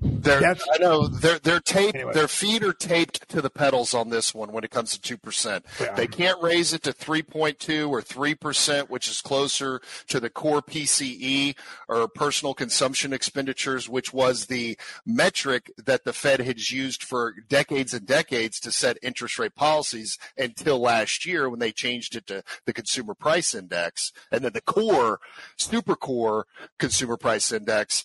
[0.00, 1.96] They're, I know they're they're taped.
[1.96, 2.12] Anyway.
[2.12, 5.16] Their feet are taped to the pedals on this one when it comes to two
[5.16, 5.66] percent.
[5.80, 5.92] Yeah.
[5.94, 10.20] They can't raise it to three point two or three percent, which is closer to
[10.20, 11.56] the core PCE
[11.88, 17.92] or personal consumption expenditures, which was the metric that the Fed has used for decades
[17.92, 22.44] and decades to set interest rate policies until last year when they changed it to
[22.66, 25.18] the consumer price index and then the core,
[25.56, 26.46] super core
[26.78, 28.04] consumer price index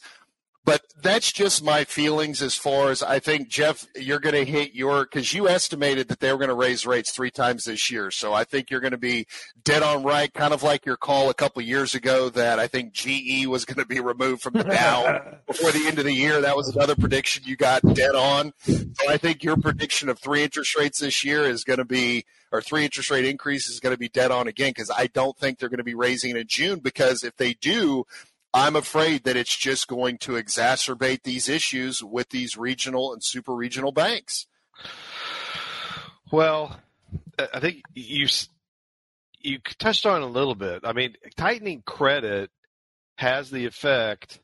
[0.65, 4.73] but that's just my feelings as far as I think, Jeff, you're going to hit
[4.73, 8.11] your, because you estimated that they were going to raise rates three times this year.
[8.11, 9.27] So I think you're going to be
[9.63, 12.93] dead on right, kind of like your call a couple years ago that I think
[12.93, 16.39] GE was going to be removed from the Dow before the end of the year.
[16.39, 18.53] That was another prediction you got dead on.
[18.65, 22.23] So I think your prediction of three interest rates this year is going to be,
[22.53, 25.37] or three interest rate increases is going to be dead on again, because I don't
[25.37, 28.05] think they're going to be raising in June, because if they do,
[28.53, 33.53] I'm afraid that it's just going to exacerbate these issues with these regional and super
[33.53, 34.45] regional banks.
[36.31, 36.79] Well,
[37.37, 38.27] I think you
[39.41, 40.81] you touched on a little bit.
[40.83, 42.51] I mean, tightening credit
[43.17, 44.39] has the effect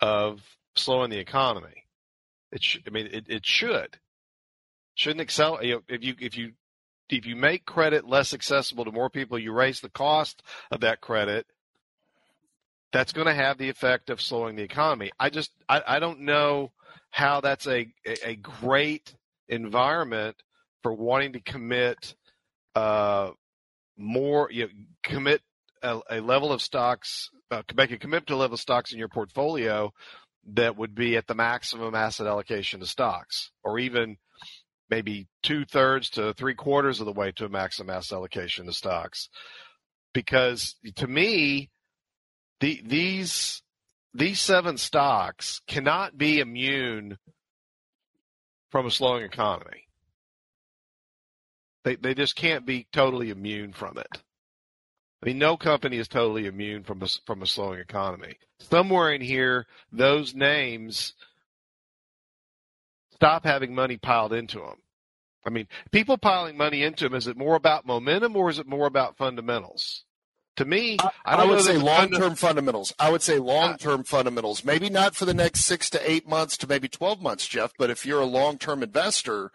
[0.00, 0.40] of
[0.76, 1.84] slowing the economy.
[2.50, 3.98] It sh- I mean, it, it should
[4.94, 5.62] shouldn't excel.
[5.62, 6.52] You know, if you if you
[7.08, 11.00] if you make credit less accessible to more people, you raise the cost of that
[11.00, 11.46] credit
[12.92, 15.10] that's going to have the effect of slowing the economy.
[15.18, 16.72] I just I, I don't know
[17.10, 17.92] how that's a
[18.24, 19.14] a great
[19.48, 20.36] environment
[20.82, 22.14] for wanting to commit
[22.74, 23.30] uh,
[23.96, 24.70] more you know,
[25.02, 25.42] commit
[25.82, 28.98] a, a, level of stocks uh, make a commitment to a level of stocks in
[28.98, 29.92] your portfolio
[30.54, 34.16] that would be at the maximum asset allocation to stocks or even
[34.88, 38.72] maybe two thirds to three quarters of the way to a maximum asset allocation to
[38.72, 39.28] stocks
[40.12, 41.70] because to me
[42.62, 43.60] the, these
[44.14, 47.18] these seven stocks cannot be immune
[48.70, 49.88] from a slowing economy.
[51.82, 54.06] They they just can't be totally immune from it.
[55.22, 58.36] I mean, no company is totally immune from a, from a slowing economy.
[58.60, 61.14] Somewhere in here, those names
[63.14, 64.76] stop having money piled into them.
[65.44, 68.68] I mean, people piling money into them, is it more about momentum or is it
[68.68, 70.04] more about fundamentals?
[70.56, 72.92] To me, I, I would say long-term fundamentals.
[72.98, 74.64] I would say long-term fundamentals.
[74.64, 77.88] Maybe not for the next six to eight months to maybe 12 months, Jeff, but
[77.88, 79.50] if you're a long-term investor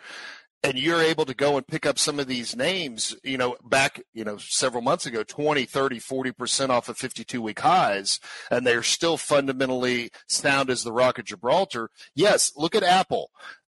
[0.63, 4.01] and you're able to go and pick up some of these names, you know, back,
[4.13, 8.19] you know, several months ago, 20, 30, 40% off of 52 week highs,
[8.49, 11.91] and they're still fundamentally sound as the Rock of Gibraltar.
[12.15, 13.29] Yes, look at Apple.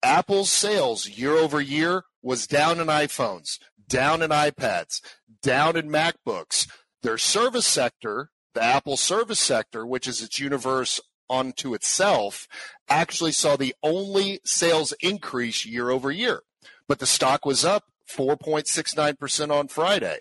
[0.04, 3.58] Apple's sales year over year was down in iPhones,
[3.90, 5.02] down in iPads,
[5.42, 6.68] down in MacBooks
[7.04, 12.48] their service sector, the Apple service sector, which is its universe unto itself,
[12.90, 16.42] actually saw the only sales increase year over year.
[16.88, 20.20] But the stock was up 4.69% on Friday.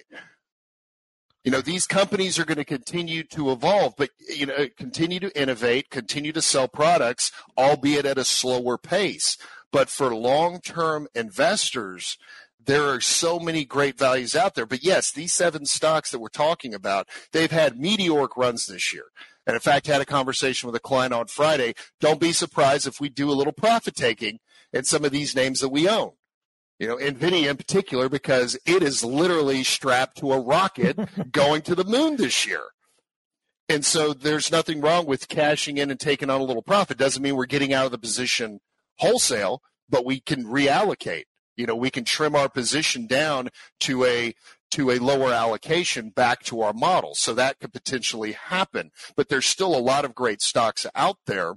[1.45, 5.41] You know, these companies are going to continue to evolve, but, you know, continue to
[5.41, 9.39] innovate, continue to sell products, albeit at a slower pace.
[9.71, 12.19] But for long term investors,
[12.67, 14.67] there are so many great values out there.
[14.67, 19.05] But yes, these seven stocks that we're talking about, they've had meteoric runs this year.
[19.47, 21.75] And in fact, had a conversation with a client on Friday.
[22.01, 24.41] Don't be surprised if we do a little profit taking
[24.73, 26.13] in some of these names that we own.
[26.79, 30.99] You know, NVIDIA in particular, because it is literally strapped to a rocket
[31.31, 32.65] going to the moon this year.
[33.69, 36.99] And so there's nothing wrong with cashing in and taking on a little profit.
[36.99, 38.61] Doesn't mean we're getting out of the position
[38.99, 41.25] wholesale, but we can reallocate.
[41.57, 43.49] You know, we can trim our position down
[43.81, 44.35] to a
[44.73, 47.15] to a lower allocation back to our model.
[47.15, 48.91] So that could potentially happen.
[49.17, 51.55] But there's still a lot of great stocks out there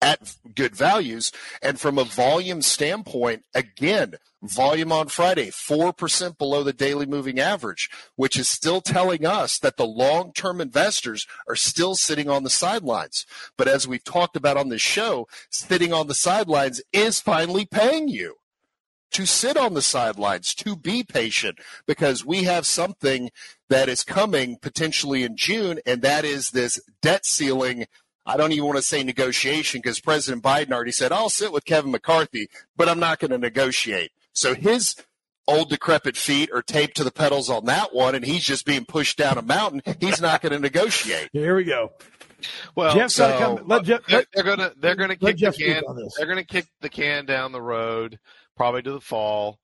[0.00, 1.32] at good values.
[1.62, 7.88] And from a volume standpoint, again, volume on Friday, 4% below the daily moving average,
[8.16, 12.50] which is still telling us that the long term investors are still sitting on the
[12.50, 13.24] sidelines.
[13.56, 18.08] But as we've talked about on this show, sitting on the sidelines is finally paying
[18.08, 18.36] you
[19.14, 23.30] to sit on the sidelines, to be patient, because we have something
[23.68, 27.86] that is coming potentially in June, and that is this debt ceiling.
[28.26, 31.64] I don't even want to say negotiation because President Biden already said, I'll sit with
[31.64, 34.10] Kevin McCarthy, but I'm not going to negotiate.
[34.32, 34.96] So his
[35.46, 38.84] old decrepit feet are taped to the pedals on that one, and he's just being
[38.84, 41.28] pushed down a mountain, he's not going to negotiate.
[41.32, 41.92] Here we go.
[42.74, 43.68] Well, Jeff's so, come.
[43.68, 44.00] Let Jeff.
[44.06, 45.82] they're, Let, they're gonna they're gonna kick the can.
[46.18, 48.18] They're gonna kick the can down the road,
[48.56, 49.58] probably to the fall.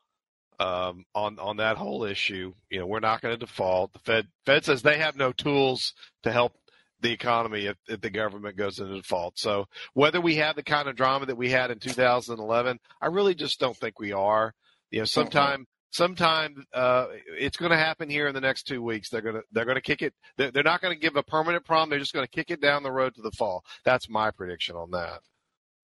[0.59, 3.95] Um, on on that whole issue, you know, we're not going to default.
[3.95, 6.53] The Fed Fed says they have no tools to help
[7.01, 9.39] the economy if, if the government goes into default.
[9.39, 13.35] So whether we have the kind of drama that we had in 2011, I really
[13.35, 14.55] just don't think we are.
[14.91, 17.07] You know, sometime sometime uh,
[17.39, 19.09] it's going to happen here in the next two weeks.
[19.09, 20.15] They're going to they're going to kick it.
[20.37, 21.91] They're, they're not going to give a permanent problem.
[21.91, 23.65] They're just going to kick it down the road to the fall.
[23.85, 25.21] That's my prediction on that.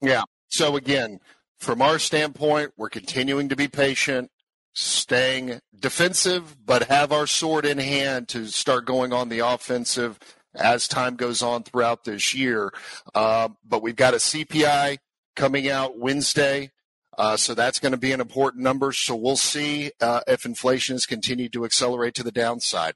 [0.03, 0.23] Yeah.
[0.49, 1.19] So again,
[1.59, 4.31] from our standpoint, we're continuing to be patient,
[4.75, 10.19] staying defensive, but have our sword in hand to start going on the offensive
[10.55, 12.73] as time goes on throughout this year.
[13.15, 14.99] Uh, but we've got a CPI
[15.35, 16.71] coming out Wednesday.
[17.19, 18.93] Uh, so that's going to be an important number.
[18.93, 22.95] So we'll see uh, if inflation has continued to accelerate to the downside.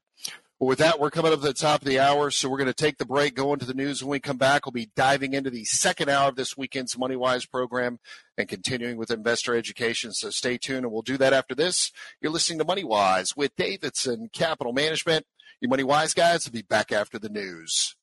[0.63, 2.75] With that, we're coming up to the top of the hour, so we're going to
[2.75, 4.05] take the break, go into the news.
[4.05, 7.51] When we come back, we'll be diving into the second hour of this weekend's MoneyWise
[7.51, 7.99] program
[8.37, 10.13] and continuing with investor education.
[10.13, 11.93] So stay tuned, and we'll do that after this.
[12.21, 15.25] You're listening to MoneyWise with Davidson Capital Management.
[15.63, 17.97] Your MoneyWise guys will be back after the news.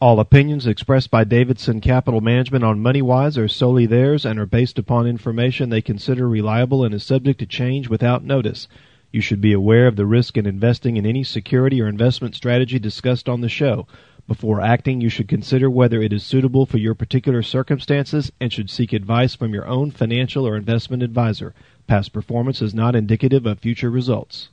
[0.00, 4.78] All opinions expressed by Davidson Capital Management on MoneyWise are solely theirs and are based
[4.78, 8.68] upon information they consider reliable and is subject to change without notice.
[9.14, 12.80] You should be aware of the risk in investing in any security or investment strategy
[12.80, 13.86] discussed on the show.
[14.26, 18.70] Before acting, you should consider whether it is suitable for your particular circumstances and should
[18.70, 21.54] seek advice from your own financial or investment advisor.
[21.86, 24.48] Past performance is not indicative of future results.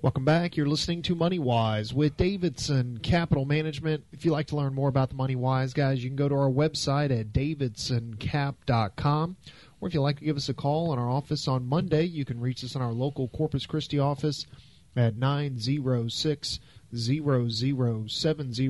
[0.00, 0.56] Welcome back.
[0.56, 4.04] You're listening to Money Wise with Davidson Capital Management.
[4.12, 6.36] If you'd like to learn more about the Money Wise guys, you can go to
[6.36, 9.36] our website at davidsoncap.com.
[9.80, 12.24] Or if you'd like to give us a call in our office on Monday, you
[12.24, 14.46] can reach us in our local Corpus Christi office
[14.96, 16.60] at 906
[16.94, 18.68] 0070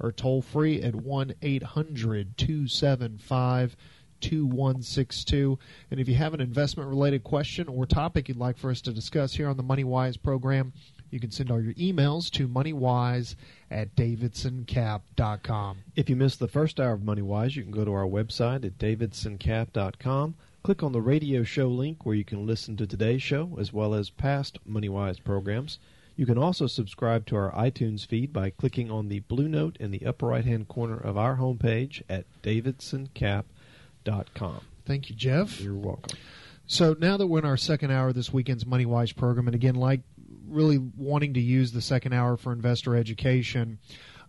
[0.00, 3.76] or toll free at 1 800 275
[4.20, 5.58] 2162.
[5.90, 8.92] And if you have an investment related question or topic you'd like for us to
[8.92, 10.72] discuss here on the MoneyWise program,
[11.10, 13.34] you can send all your emails to moneywise
[13.70, 15.78] at davidsoncap.com.
[15.96, 18.78] If you missed the first hour of MoneyWise, you can go to our website at
[18.78, 20.34] davidsoncap.com.
[20.62, 23.94] Click on the radio show link where you can listen to today's show as well
[23.94, 25.78] as past MoneyWise programs.
[26.16, 29.92] You can also subscribe to our iTunes feed by clicking on the blue note in
[29.92, 34.60] the upper right hand corner of our homepage at davidsoncap.com.
[34.84, 35.60] Thank you, Jeff.
[35.60, 36.18] You're welcome.
[36.66, 39.54] So now that we're in our second hour of this weekend's Money Wise program, and
[39.54, 40.00] again, like
[40.48, 43.78] really wanting to use the second hour for investor education,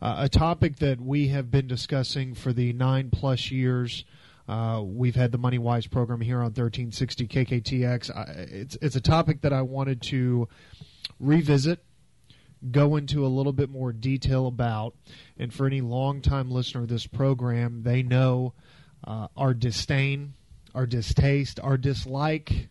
[0.02, 4.06] uh, a topic that we have been discussing for the nine plus years.
[4.48, 8.16] Uh, we've had the Money Wise program here on 1360 KKTX.
[8.16, 10.48] I, it's it's a topic that I wanted to
[11.20, 11.84] revisit,
[12.72, 14.96] go into a little bit more detail about,
[15.38, 18.54] and for any longtime listener of this program, they know
[19.06, 20.34] uh, our disdain,
[20.74, 22.70] our distaste, our dislike,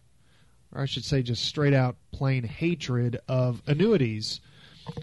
[0.75, 4.41] or I should say just straight out plain hatred of annuities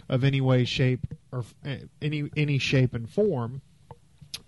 [0.09, 3.61] of any way, shape, or uh, any any shape and form.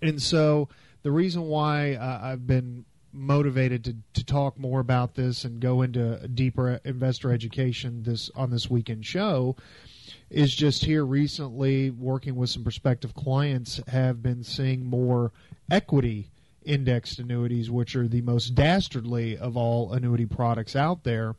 [0.02, 0.68] And so
[1.02, 5.82] the reason why uh, I've been motivated to, to talk more about this and go
[5.82, 9.56] into deeper investor education this on this weekend show
[10.30, 15.32] is just here recently working with some prospective clients have been seeing more
[15.70, 16.30] equity
[16.68, 21.34] indexed annuities, which are the most dastardly of all annuity products out there,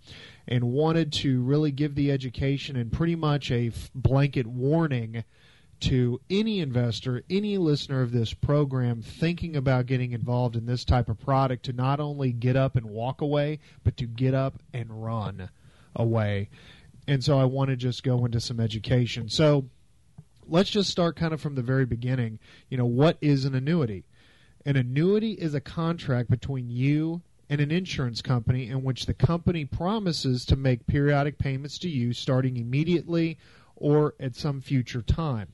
[0.48, 5.24] and wanted to really give the education and pretty much a blanket warning
[5.80, 11.08] to any investor, any listener of this program thinking about getting involved in this type
[11.08, 15.04] of product to not only get up and walk away, but to get up and
[15.04, 15.50] run
[15.96, 16.50] away.
[17.08, 19.30] And so I want to just go into some education.
[19.30, 19.70] So
[20.48, 22.40] let's just start kind of from the very beginning.
[22.70, 24.04] You know, what is an annuity?
[24.66, 29.66] An annuity is a contract between you and an insurance company in which the company
[29.66, 33.38] promises to make periodic payments to you starting immediately
[33.76, 35.48] or at some future time.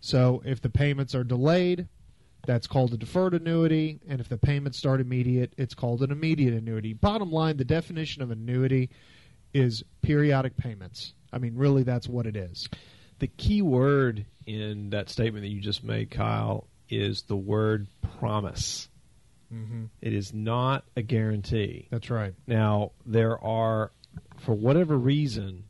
[0.00, 1.88] So if the payments are delayed,
[2.46, 6.54] that's called a deferred annuity, and if the payments start immediate, it's called an immediate
[6.54, 6.92] annuity.
[6.92, 8.90] Bottom line, the definition of annuity
[9.52, 11.14] is periodic payments.
[11.32, 12.68] I mean, really, that's what it is.
[13.18, 17.86] The key word in that statement that you just made, Kyle, is the word
[18.18, 18.88] promise.
[19.52, 19.84] Mm-hmm.
[20.00, 21.88] It is not a guarantee.
[21.90, 22.34] That's right.
[22.46, 23.90] Now, there are,
[24.38, 25.64] for whatever reason,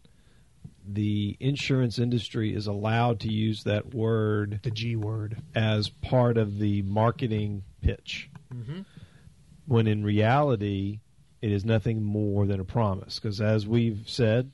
[0.87, 6.59] the insurance industry is allowed to use that word, the G word, as part of
[6.59, 8.29] the marketing pitch.
[8.53, 8.81] Mm-hmm.
[9.67, 11.01] When in reality,
[11.41, 13.19] it is nothing more than a promise.
[13.19, 14.51] Because as we've said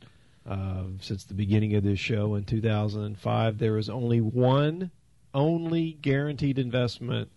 [0.49, 4.91] uh, since the beginning of this show in 2005, there is only one,
[5.37, 7.31] only guaranteed investment,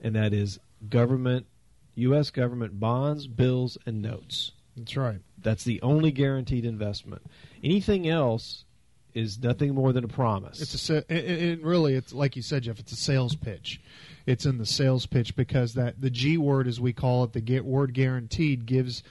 [0.00, 1.46] and that is government,
[1.94, 2.30] U.S.
[2.30, 4.52] government bonds, bills, and notes.
[4.76, 5.20] That's right.
[5.38, 7.22] That's the only guaranteed investment.
[7.62, 8.64] Anything else
[9.14, 10.60] is nothing more than a promise.
[10.60, 12.78] It's a and really it's like you said, Jeff.
[12.78, 13.80] It's a sales pitch.
[14.26, 17.40] It's in the sales pitch because that the G word, as we call it, the
[17.40, 19.02] get word guaranteed, gives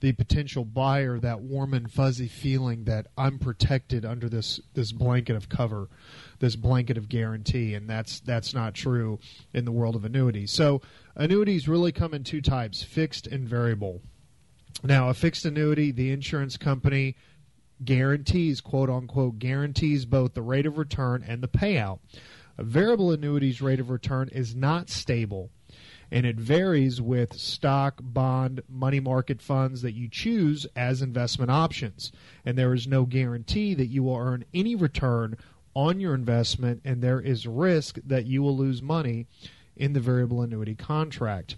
[0.00, 5.36] the potential buyer that warm and fuzzy feeling that I'm protected under this this blanket
[5.36, 5.88] of cover,
[6.38, 9.18] this blanket of guarantee, and that's that's not true
[9.52, 10.52] in the world of annuities.
[10.52, 10.80] So
[11.16, 14.02] annuities really come in two types: fixed and variable.
[14.84, 17.16] Now, a fixed annuity, the insurance company
[17.84, 21.98] guarantees, quote unquote, guarantees both the rate of return and the payout.
[22.56, 25.50] A variable annuity's rate of return is not stable
[26.10, 32.12] and it varies with stock, bond, money market funds that you choose as investment options.
[32.44, 35.36] And there is no guarantee that you will earn any return
[35.74, 39.26] on your investment, and there is risk that you will lose money
[39.76, 41.56] in the variable annuity contract.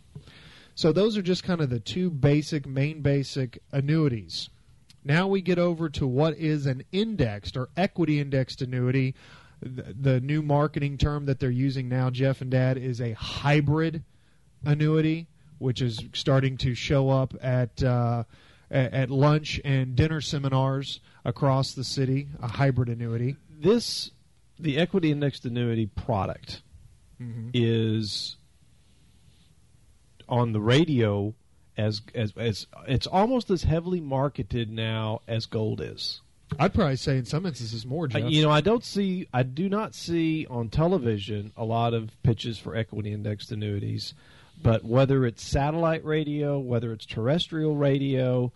[0.75, 4.51] So, those are just kind of the two basic, main basic annuities.
[5.05, 9.15] Now we get over to what is an indexed or equity indexed annuity.
[9.63, 14.03] The, the new marketing term that they're using now, Jeff and Dad, is a hybrid
[14.65, 15.27] annuity,
[15.59, 18.25] which is starting to show up at uh,
[18.71, 22.29] at lunch and dinner seminars across the city.
[22.43, 23.37] A hybrid annuity.
[23.51, 24.11] This
[24.59, 26.63] the equity indexed annuity product
[27.21, 27.51] mm-hmm.
[27.55, 28.37] is
[30.29, 31.35] on the radio
[31.77, 36.21] as, as as it's almost as heavily marketed now as gold is.
[36.59, 38.09] I'd probably say in some instances more.
[38.09, 38.29] Jeff.
[38.29, 42.59] You know, I don't see, I do not see on television a lot of pitches
[42.59, 44.15] for equity indexed annuities.
[44.63, 48.53] But whether it's satellite radio, whether it's terrestrial radio,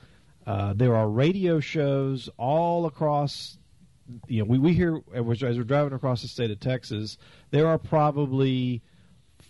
[0.47, 3.59] uh, there are radio shows all across.
[4.29, 7.17] You know, we, we hear as we're driving across the state of Texas,
[7.51, 8.83] there are probably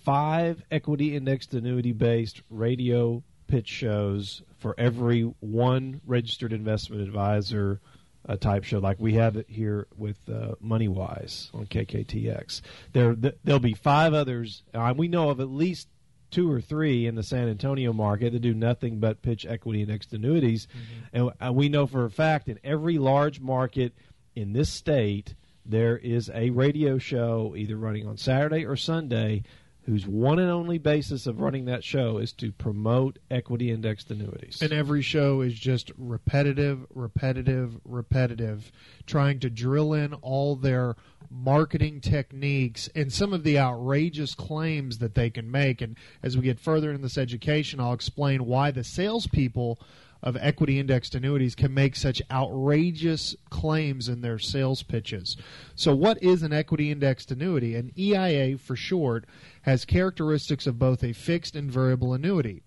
[0.04, 7.80] five equity indexed annuity based radio pitch shows for every one registered investment advisor
[8.28, 12.62] uh, type show like we have it here with uh, MoneyWise on KKTX.
[12.92, 14.62] There, th- there'll be five others.
[14.72, 15.88] Uh, we know of at least
[16.34, 20.12] two or three in the San Antonio market that do nothing but pitch equity indexed
[20.12, 21.16] annuities, mm-hmm.
[21.16, 23.94] and uh, we know for a fact in every large market
[24.34, 29.44] in this state there is a radio show either running on Saturday or Sunday
[29.86, 34.62] whose one and only basis of running that show is to promote equity indexed annuities.
[34.62, 38.72] And every show is just repetitive, repetitive, repetitive,
[39.06, 40.96] trying to drill in all their
[41.34, 45.80] marketing techniques and some of the outrageous claims that they can make.
[45.80, 49.78] And as we get further in this education, I'll explain why the salespeople
[50.22, 55.36] of equity indexed annuities can make such outrageous claims in their sales pitches.
[55.74, 57.76] So, what is an equity indexed annuity?
[57.76, 59.26] An EIA, for short,
[59.62, 62.62] has characteristics of both a fixed and variable annuity.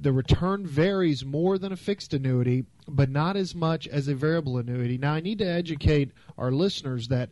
[0.00, 4.58] The return varies more than a fixed annuity, but not as much as a variable
[4.58, 4.98] annuity.
[4.98, 7.30] Now, I need to educate our listeners that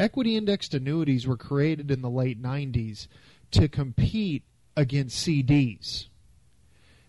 [0.00, 3.06] equity indexed annuities were created in the late 90s
[3.52, 4.42] to compete
[4.76, 6.06] against CDs.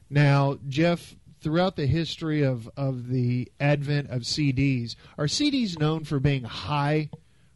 [0.10, 6.20] Now, Jeff, throughout the history of, of the advent of CDs, are CDs known for
[6.20, 7.10] being high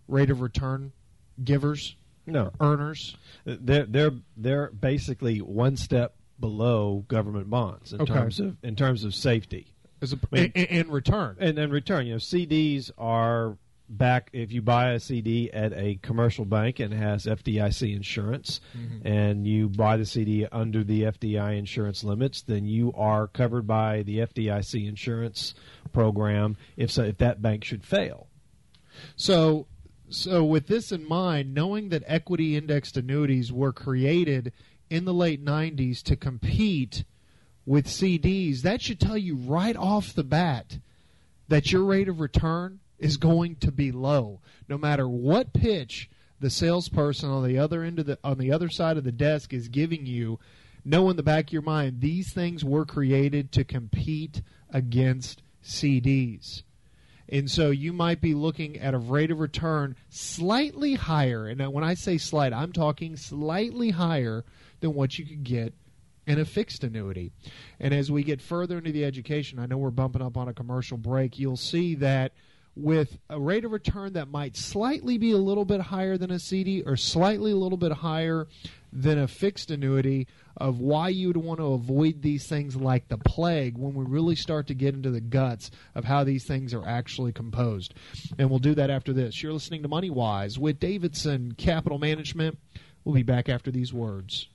[0.08, 0.94] rate of return
[1.44, 1.96] givers?
[2.26, 3.16] No, earners.
[3.46, 8.14] They're they're they're basically one step below government bonds in okay.
[8.14, 9.68] terms of in terms of safety.
[10.02, 13.58] As a, I mean, in, in return, and in return, you know, CDs are
[13.88, 19.08] back if you buy a CD at a commercial bank and has FDIC insurance mm-hmm.
[19.08, 24.02] and you buy the CD under the FDI insurance limits then you are covered by
[24.04, 25.54] the FDIC insurance
[25.94, 28.28] program if so if that bank should fail
[29.16, 29.68] so
[30.10, 34.52] so with this in mind knowing that equity indexed annuities were created
[34.90, 37.04] in the late 90s to compete
[37.68, 40.80] with CDs that should tell you right off the bat
[41.48, 44.39] that your rate of return is going to be low,
[44.70, 48.70] no matter what pitch the salesperson on the other end of the on the other
[48.70, 50.39] side of the desk is giving you.
[50.84, 56.64] Know in the back of your mind these things were created to compete against CDs.
[57.28, 61.48] And so you might be looking at a rate of return slightly higher.
[61.48, 64.46] And when I say slight, I'm talking slightly higher
[64.80, 65.74] than what you could get
[66.28, 67.32] in a fixed annuity.
[67.80, 70.54] And as we get further into the education, I know we're bumping up on a
[70.54, 72.34] commercial break, you'll see that
[72.76, 76.39] with a rate of return that might slightly be a little bit higher than a
[76.39, 78.47] CD or slightly a little bit higher
[78.91, 83.78] than a fixed annuity of why you'd want to avoid these things like the plague
[83.78, 87.34] when we really start to get into the guts of how these things are actually
[87.34, 87.93] composed.
[88.38, 89.43] And we'll do that after this.
[89.43, 92.57] You're listening to Money Wise with Davidson Capital Management.
[93.03, 94.47] We'll be back after these words.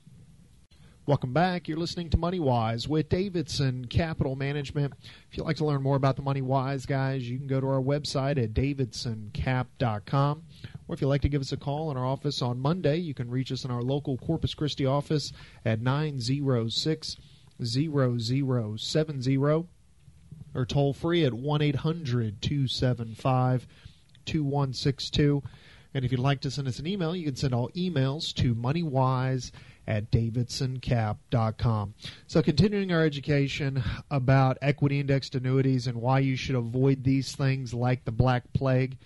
[1.10, 1.66] Welcome back.
[1.66, 4.94] You're listening to Money Wise with Davidson Capital Management.
[5.28, 7.66] If you'd like to learn more about the Money Wise guys, you can go to
[7.66, 10.42] our website at davidsoncap.com.
[10.86, 13.12] Or if you'd like to give us a call in our office on Monday, you
[13.12, 15.32] can reach us in our local Corpus Christi office
[15.64, 17.16] at 906
[17.60, 19.36] 0070
[20.54, 23.66] or toll free at 1 800 275
[24.26, 25.42] 2162.
[25.92, 28.54] And if you'd like to send us an email, you can send all emails to
[28.54, 29.50] moneywise
[29.90, 31.94] at davidsoncap.com.
[32.28, 37.74] So, continuing our education about equity indexed annuities and why you should avoid these things
[37.74, 38.98] like the Black Plague.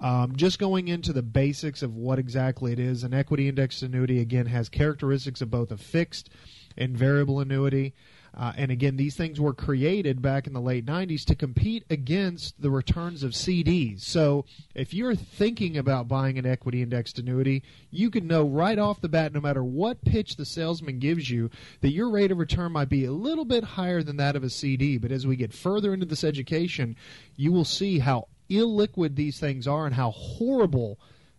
[0.00, 4.20] Um, just going into the basics of what exactly it is, an equity indexed annuity
[4.20, 6.30] again has characteristics of both a fixed
[6.76, 7.94] and variable annuity.
[8.38, 12.62] Uh, and again, these things were created back in the late 90s to compete against
[12.62, 14.02] the returns of CDs.
[14.02, 14.44] So
[14.76, 19.08] if you're thinking about buying an equity indexed annuity, you can know right off the
[19.08, 22.88] bat, no matter what pitch the salesman gives you, that your rate of return might
[22.88, 24.98] be a little bit higher than that of a CD.
[24.98, 26.94] But as we get further into this education,
[27.34, 30.98] you will see how illiquid these things are and how horrible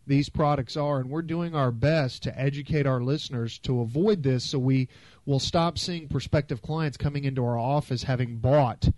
[0.09, 4.43] these products are, and we're doing our best to educate our listeners to avoid this
[4.43, 4.89] so we
[5.23, 8.89] will stop seeing prospective clients coming into our office having bought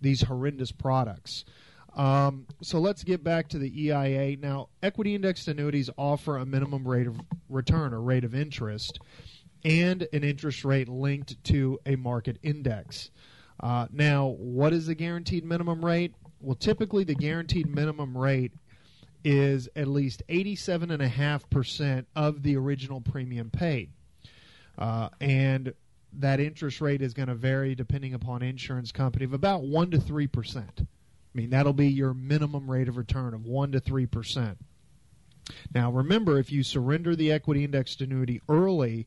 [0.00, 1.44] these horrendous products.
[1.96, 4.36] Um, so let's get back to the EIA.
[4.36, 9.00] Now, equity indexed annuities offer a minimum rate of return or rate of interest
[9.64, 13.10] and an interest rate linked to a market index.
[13.58, 16.14] Uh, now, what is the guaranteed minimum rate?
[16.40, 18.52] Well, typically the guaranteed minimum rate
[19.24, 23.90] is at least 87.5% of the original premium paid.
[24.78, 25.74] Uh, and
[26.14, 29.98] that interest rate is going to vary depending upon insurance company of about 1 to
[29.98, 30.64] 3%.
[30.78, 30.84] I
[31.34, 34.56] mean, that'll be your minimum rate of return of 1 to 3%.
[35.74, 39.06] Now, remember, if you surrender the equity indexed annuity early,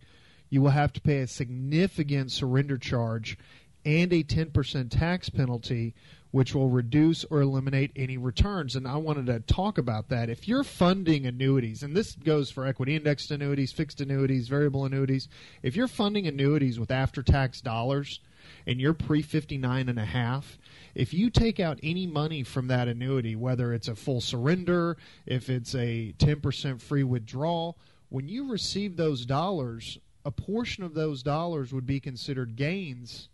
[0.49, 3.37] you will have to pay a significant surrender charge
[3.85, 5.93] and a 10% tax penalty,
[6.35, 8.75] which will reduce or eliminate any returns.
[8.75, 10.29] And I wanted to talk about that.
[10.29, 15.29] If you're funding annuities, and this goes for equity indexed annuities, fixed annuities, variable annuities,
[15.63, 18.19] if you're funding annuities with after tax dollars
[18.67, 20.59] and you're pre 59 and a half,
[20.93, 25.49] if you take out any money from that annuity, whether it's a full surrender, if
[25.49, 27.77] it's a 10% free withdrawal,
[28.09, 33.29] when you receive those dollars, a portion of those dollars would be considered gains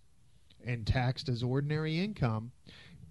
[0.65, 2.51] and taxed as ordinary income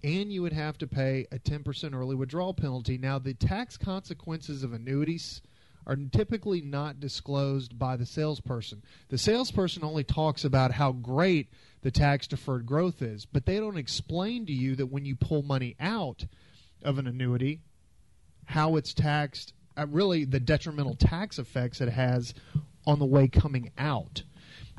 [0.03, 2.97] and you would have to pay a 10% early withdrawal penalty.
[2.97, 5.41] Now, the tax consequences of annuities
[5.85, 8.83] are typically not disclosed by the salesperson.
[9.09, 11.49] The salesperson only talks about how great
[11.81, 15.41] the tax deferred growth is, but they don't explain to you that when you pull
[15.41, 16.25] money out
[16.83, 17.61] of an annuity,
[18.45, 22.33] how it's taxed, uh, really the detrimental tax effects it has
[22.85, 24.23] on the way coming out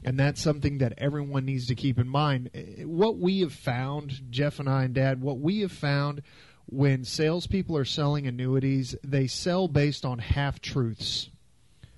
[0.05, 2.50] and that's something that everyone needs to keep in mind.
[2.55, 6.22] Eh, eh, what we have found, Jeff and I and Dad, what we have found
[6.66, 11.28] when salespeople are selling annuities, they sell based on half truths.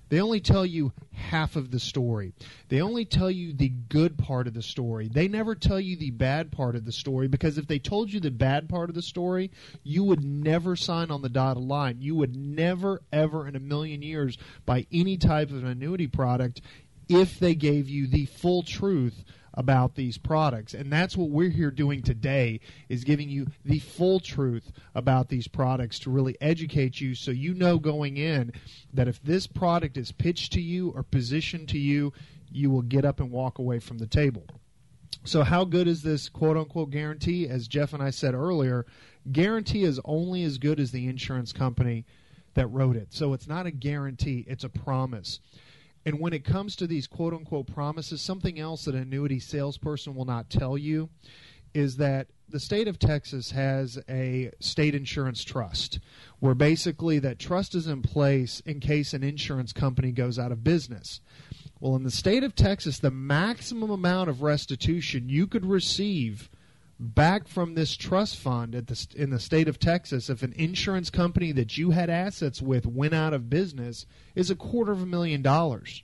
[0.09, 2.33] They only tell you half of the story.
[2.69, 5.07] They only tell you the good part of the story.
[5.07, 8.19] They never tell you the bad part of the story because if they told you
[8.19, 9.49] the bad part of the story,
[9.83, 11.97] you would never sign on the dotted line.
[12.01, 16.61] You would never, ever in a million years buy any type of an annuity product
[17.07, 19.23] if they gave you the full truth
[19.55, 20.73] about these products.
[20.73, 25.47] And that's what we're here doing today is giving you the full truth about these
[25.47, 28.51] products to really educate you so you know going in
[28.93, 32.13] that if this product is pitched to you or positioned to you
[32.51, 34.45] you will get up and walk away from the table.
[35.23, 37.47] So how good is this quote unquote guarantee?
[37.47, 38.85] As Jeff and I said earlier
[39.31, 42.05] guarantee is only as good as the insurance company
[42.53, 43.07] that wrote it.
[43.11, 45.39] So it's not a guarantee it's a promise
[46.05, 50.15] and when it comes to these quote unquote promises, something else that an annuity salesperson
[50.15, 51.09] will not tell you
[51.73, 55.99] is that the state of Texas has a state insurance trust
[56.39, 60.63] where basically that trust is in place in case an insurance company goes out of
[60.63, 61.19] business.
[61.79, 66.49] Well, in the state of Texas, the maximum amount of restitution you could receive
[66.99, 71.51] back from this trust fund the, in the state of Texas if an insurance company
[71.51, 75.41] that you had assets with went out of business is a quarter of a million
[75.41, 76.03] dollars.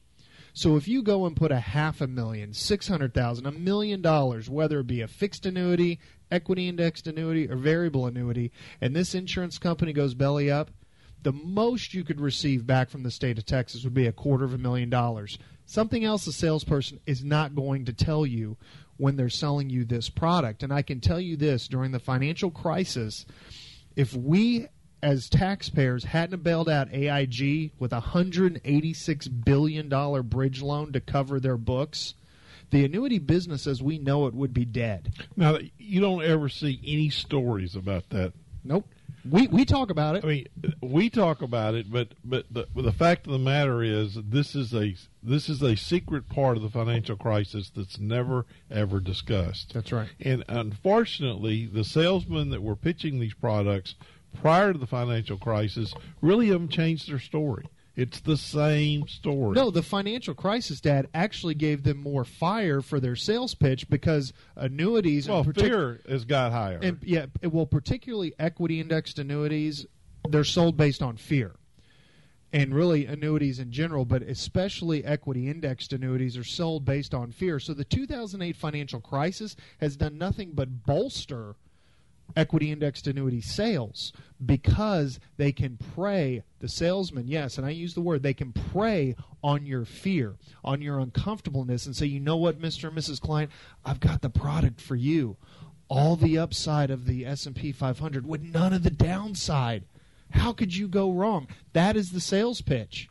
[0.53, 4.01] So if you go and put a half a million, six hundred thousand, a million
[4.01, 9.15] dollars, whether it be a fixed annuity, equity indexed annuity or variable annuity, and this
[9.15, 10.71] insurance company goes belly up,
[11.21, 14.43] the most you could receive back from the state of Texas would be a quarter
[14.43, 15.37] of a million dollars.
[15.65, 18.57] Something else a salesperson is not going to tell you
[19.01, 20.61] when they're selling you this product.
[20.61, 23.25] And I can tell you this during the financial crisis,
[23.95, 24.67] if we
[25.01, 31.57] as taxpayers hadn't bailed out AIG with a $186 billion bridge loan to cover their
[31.57, 32.13] books,
[32.69, 35.11] the annuity business as we know it would be dead.
[35.35, 38.33] Now, you don't ever see any stories about that.
[38.63, 38.87] Nope.
[39.29, 40.23] We we talk about it.
[40.23, 40.47] I mean,
[40.81, 44.73] we talk about it, but but the, the fact of the matter is, this is
[44.73, 49.73] a this is a secret part of the financial crisis that's never ever discussed.
[49.73, 50.09] That's right.
[50.19, 53.95] And unfortunately, the salesmen that were pitching these products
[54.41, 57.65] prior to the financial crisis really haven't changed their story.
[57.95, 59.53] It's the same story.
[59.53, 64.31] No, the financial crisis, Dad, actually gave them more fire for their sales pitch because
[64.55, 65.27] annuities.
[65.27, 66.79] well, partic- fear has got higher.
[66.81, 69.85] and yeah, well, particularly equity indexed annuities,
[70.29, 71.55] they're sold based on fear.
[72.53, 77.59] And really, annuities in general, but especially equity indexed annuities, are sold based on fear.
[77.59, 81.55] So the 2008 financial crisis has done nothing but bolster
[82.35, 84.13] equity indexed annuity sales
[84.43, 89.15] because they can prey the salesman yes and i use the word they can prey
[89.43, 93.51] on your fear on your uncomfortableness and say you know what mr and mrs client
[93.85, 95.37] i've got the product for you.
[95.87, 99.83] All the upside of the s&p 500 with none of the downside.
[100.31, 101.47] How could you go wrong?
[101.73, 103.09] That is the sales pitch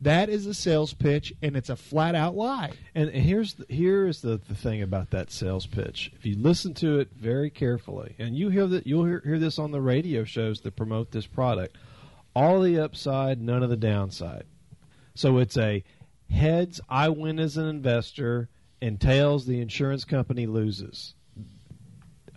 [0.00, 4.20] that is a sales pitch and it's a flat out lie And here's the, here's
[4.20, 6.12] the, the thing about that sales pitch.
[6.16, 9.58] If you listen to it very carefully, and you hear that you'll hear, hear this
[9.58, 11.76] on the radio shows that promote this product,
[12.34, 14.44] all the upside, none of the downside.
[15.14, 15.82] So it's a
[16.30, 18.48] heads I win as an investor,
[18.80, 21.14] and tails the insurance company loses.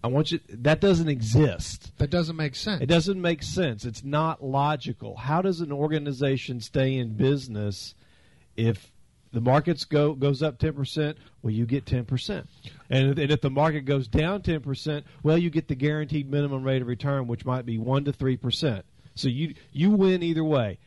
[0.04, 0.40] I want you.
[0.50, 1.98] That doesn't exist.
[1.98, 3.86] that doesn't make sense It doesn't make sense.
[3.86, 5.16] It's not logical.
[5.16, 7.96] How does an organization stay in business
[8.58, 8.92] if
[9.32, 11.18] the markets go goes up ten percent?
[11.42, 12.48] Well, you get ten percent,
[12.90, 16.64] and, and if the market goes down ten percent, well, you get the guaranteed minimum
[16.64, 18.86] rate of return, which might be one to three percent.
[19.16, 20.80] So you you win either way.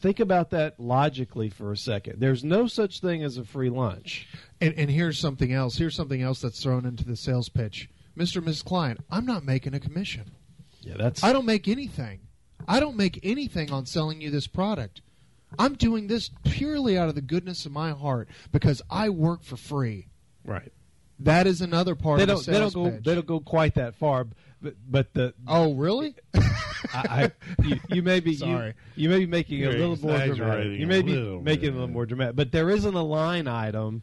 [0.00, 2.20] Think about that logically for a second.
[2.20, 4.28] There's no such thing as a free lunch.
[4.58, 5.76] And, and here's something else.
[5.76, 7.90] Here's something else that's thrown into the sales pitch.
[8.16, 8.36] Mr.
[8.36, 8.64] and Mrs.
[8.64, 10.30] Client, I'm not making a commission.
[10.80, 12.20] Yeah, that's I don't make anything.
[12.68, 15.00] I don't make anything on selling you this product.
[15.58, 19.56] I'm doing this purely out of the goodness of my heart because I work for
[19.56, 20.08] free.
[20.44, 20.72] right.
[21.22, 23.04] That is another part They of the don't they don't sales go pitch.
[23.04, 24.26] they don't go quite that far,
[24.62, 26.14] but but the oh, really?
[26.34, 26.40] I,
[26.94, 27.30] I,
[27.62, 28.68] you, you may be Sorry.
[28.96, 30.78] You, you may be making a You're little more dramatic.
[30.80, 33.48] You may be little making it a little more dramatic, but there isn't a line
[33.48, 34.00] item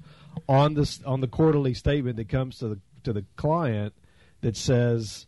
[0.47, 3.93] on this on the quarterly statement that comes to the to the client
[4.41, 5.27] that says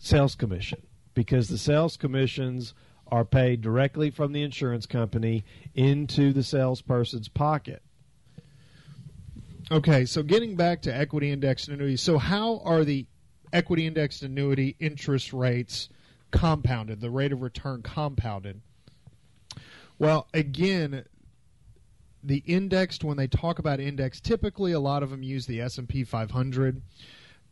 [0.00, 0.82] sales commission
[1.14, 2.74] because the sales commissions
[3.06, 7.80] are paid directly from the insurance company into the salesperson's pocket.
[9.70, 12.02] Okay, so getting back to equity indexed annuities.
[12.02, 13.06] So, how are the
[13.52, 15.88] equity indexed annuity interest rates
[16.32, 18.60] compounded, the rate of return compounded?
[19.96, 21.04] Well, again,
[22.22, 26.04] the indexed when they talk about index, typically a lot of them use the S&P
[26.04, 26.82] 500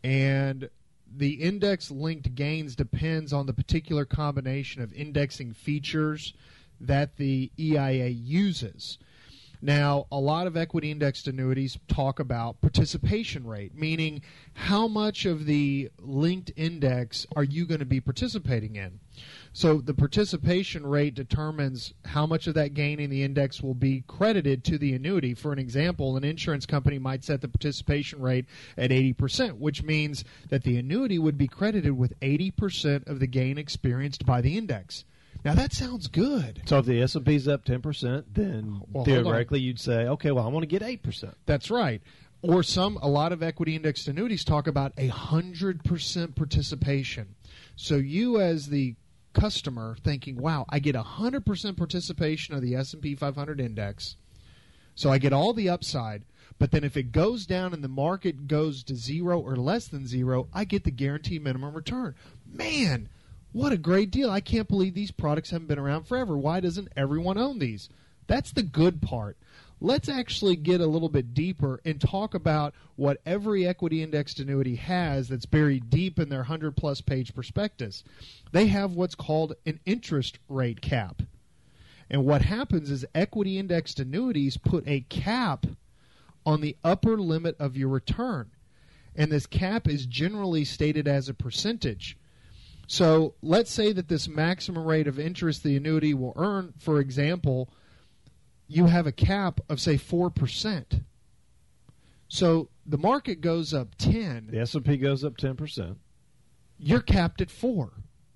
[0.03, 0.69] and
[1.17, 6.35] the index linked gains depends on the particular combination of indexing features
[6.81, 8.99] that the EIA uses.
[9.65, 14.21] Now, a lot of equity indexed annuities talk about participation rate, meaning
[14.53, 19.01] how much of the linked index are you going to be participating in?
[19.55, 24.05] So, the participation rate determines how much of that gain in the index will be
[24.07, 25.33] credited to the annuity.
[25.33, 28.45] For an example, an insurance company might set the participation rate
[28.77, 33.57] at 80%, which means that the annuity would be credited with 80% of the gain
[33.57, 35.07] experienced by the index.
[35.45, 36.62] Now, that sounds good.
[36.64, 40.30] So if the S and P's up ten percent, then Well, theoretically you'd say, okay,
[40.30, 41.36] well I want to get eight percent.
[41.45, 42.01] That's right.
[42.40, 47.34] Or some, a lot of equity indexed annuities talk about a hundred percent participation.
[47.76, 48.97] So you, as the
[49.34, 53.61] customer, thinking, "Wow, I get a hundred percent participation of the S and P 500
[53.61, 54.16] index,
[54.95, 56.24] so I get all the upside."
[56.59, 60.07] But then, if it goes down and the market goes to zero or less than
[60.07, 62.14] zero, I get the guaranteed minimum return.
[62.47, 63.09] Man,
[63.55, 64.30] what a great deal!
[64.30, 66.36] I can't believe these products haven't been around forever.
[66.36, 67.88] Why doesn't everyone own these?
[68.26, 69.36] That's the good part.
[69.80, 74.76] Let's actually get a little bit deeper and talk about what every equity indexed annuity
[74.76, 78.02] has that's buried deep in their 100 plus page prospectus.
[78.52, 81.22] They have what's called an interest rate cap.
[82.11, 85.66] And what happens is equity indexed annuities put a cap
[86.46, 88.50] on the upper limit of your return.
[89.16, 92.16] and this cap is generally stated as a percentage.
[92.87, 97.70] So let's say that this maximum rate of interest the annuity will earn, for example,
[98.66, 101.03] you have a cap of say 4%.
[102.28, 104.49] So the market goes up 10.
[104.51, 105.97] The S&P goes up 10%.
[106.78, 107.93] You're capped at 4.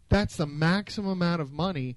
[0.09, 1.97] That's the maximum amount of money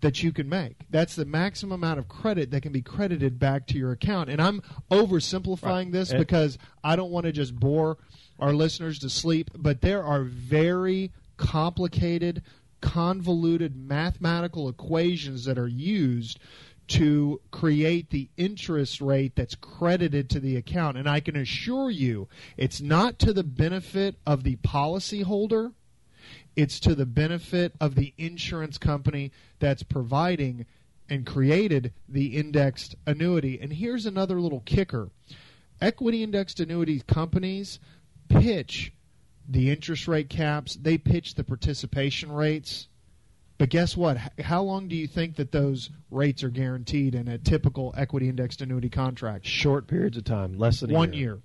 [0.00, 0.76] that you can make.
[0.90, 4.28] That's the maximum amount of credit that can be credited back to your account.
[4.28, 4.60] And I'm
[4.90, 5.92] oversimplifying right.
[5.92, 7.98] this and because I don't want to just bore
[8.38, 11.12] our listeners to sleep, but there are very
[11.42, 12.42] complicated,
[12.80, 16.38] convoluted mathematical equations that are used
[16.88, 20.96] to create the interest rate that's credited to the account.
[20.96, 25.72] And I can assure you, it's not to the benefit of the policyholder
[26.56, 30.66] it's to the benefit of the insurance company that's providing
[31.08, 33.58] and created the indexed annuity.
[33.60, 35.10] And here's another little kicker
[35.80, 37.80] equity indexed annuity companies
[38.28, 38.92] pitch
[39.48, 42.88] the interest rate caps, they pitch the participation rates.
[43.58, 44.18] But guess what?
[44.40, 48.60] How long do you think that those rates are guaranteed in a typical equity indexed
[48.60, 49.46] annuity contract?
[49.46, 51.20] Short periods of time, less than one year.
[51.20, 51.42] year.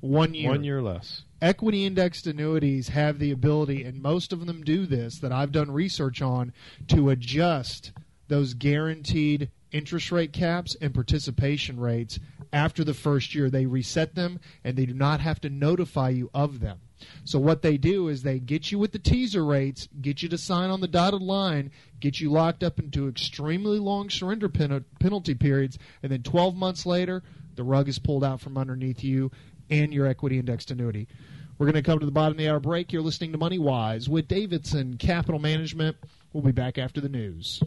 [0.00, 0.50] One year.
[0.50, 5.18] One year less equity indexed annuities have the ability, and most of them do this
[5.18, 6.52] that I've done research on,
[6.88, 7.92] to adjust
[8.28, 12.18] those guaranteed interest rate caps and participation rates
[12.52, 13.50] after the first year.
[13.50, 16.80] They reset them and they do not have to notify you of them.
[17.24, 20.38] So what they do is they get you with the teaser rates, get you to
[20.38, 21.70] sign on the dotted line,
[22.00, 26.86] get you locked up into extremely long surrender pen- penalty periods, and then 12 months
[26.86, 27.22] later,
[27.56, 29.30] the rug is pulled out from underneath you
[29.70, 31.08] and your equity indexed annuity.
[31.58, 32.92] We're going to come to the bottom of the hour break.
[32.92, 35.96] You're listening to Money Wise with Davidson Capital Management.
[36.32, 37.60] We'll be back after the news.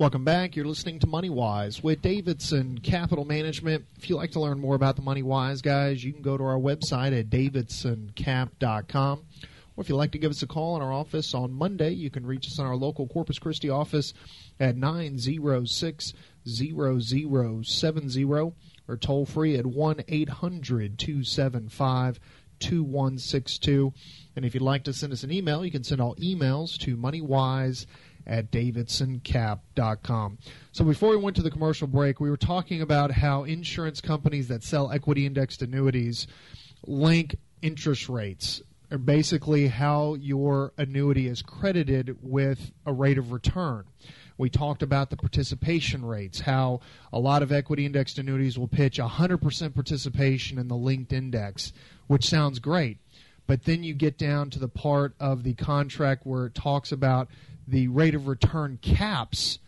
[0.00, 0.56] Welcome back.
[0.56, 3.84] You're listening to Money Wise with Davidson Capital Management.
[3.98, 6.42] If you'd like to learn more about the Money Wise guys, you can go to
[6.42, 9.18] our website at davidsoncap.com.
[9.18, 12.08] Or if you'd like to give us a call in our office on Monday, you
[12.08, 14.14] can reach us in our local Corpus Christi office
[14.58, 16.14] at 906
[16.46, 22.20] 0070 or toll free at 1 800 275
[22.60, 23.92] 2162.
[24.34, 26.96] And if you'd like to send us an email, you can send all emails to
[26.96, 27.84] moneywise
[28.30, 30.38] at davidsoncap.com.
[30.72, 34.48] So before we went to the commercial break, we were talking about how insurance companies
[34.48, 36.28] that sell equity indexed annuities
[36.86, 43.84] link interest rates or basically how your annuity is credited with a rate of return.
[44.38, 46.80] We talked about the participation rates, how
[47.12, 51.72] a lot of equity indexed annuities will pitch 100% participation in the linked index,
[52.06, 52.98] which sounds great.
[53.50, 57.26] But then you get down to the part of the contract where it talks about
[57.66, 59.58] the rate of return caps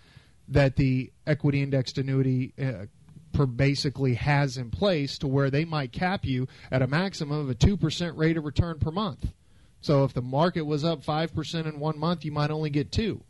[0.47, 6.25] that the equity indexed annuity uh, basically has in place to where they might cap
[6.25, 9.33] you at a maximum of a 2% rate of return per month.
[9.81, 13.21] So if the market was up 5% in one month, you might only get 2.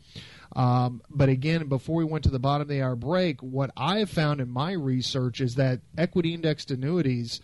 [0.55, 4.01] Um, but again, before we went to the bottom of the hour break, what I
[4.01, 7.41] have found in my research is that equity indexed annuities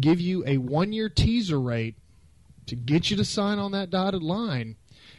[0.00, 1.94] give you a one year teaser rate
[2.66, 4.76] to get you to sign on that dotted line.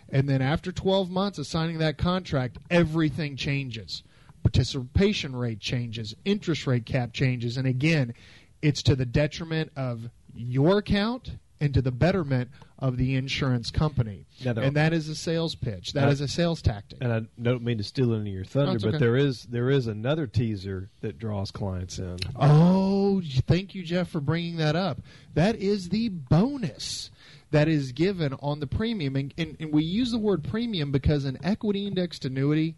[0.09, 4.03] And then after 12 months of signing that contract, everything changes.
[4.43, 7.57] Participation rate changes, interest rate cap changes.
[7.57, 8.13] And again,
[8.61, 11.31] it's to the detriment of your account
[11.61, 14.25] and to the betterment of the insurance company.
[14.43, 15.93] and that is a sales pitch.
[15.93, 16.97] That I, is a sales tactic.
[16.99, 19.69] And I don't mean to steal any of your thunder, no, but there is there
[19.69, 22.17] is another teaser that draws clients in.
[22.35, 25.01] Oh, thank you, Jeff, for bringing that up.
[25.35, 27.11] That is the bonus
[27.51, 31.25] that is given on the premium, and, and, and we use the word premium because
[31.25, 32.75] an equity indexed annuity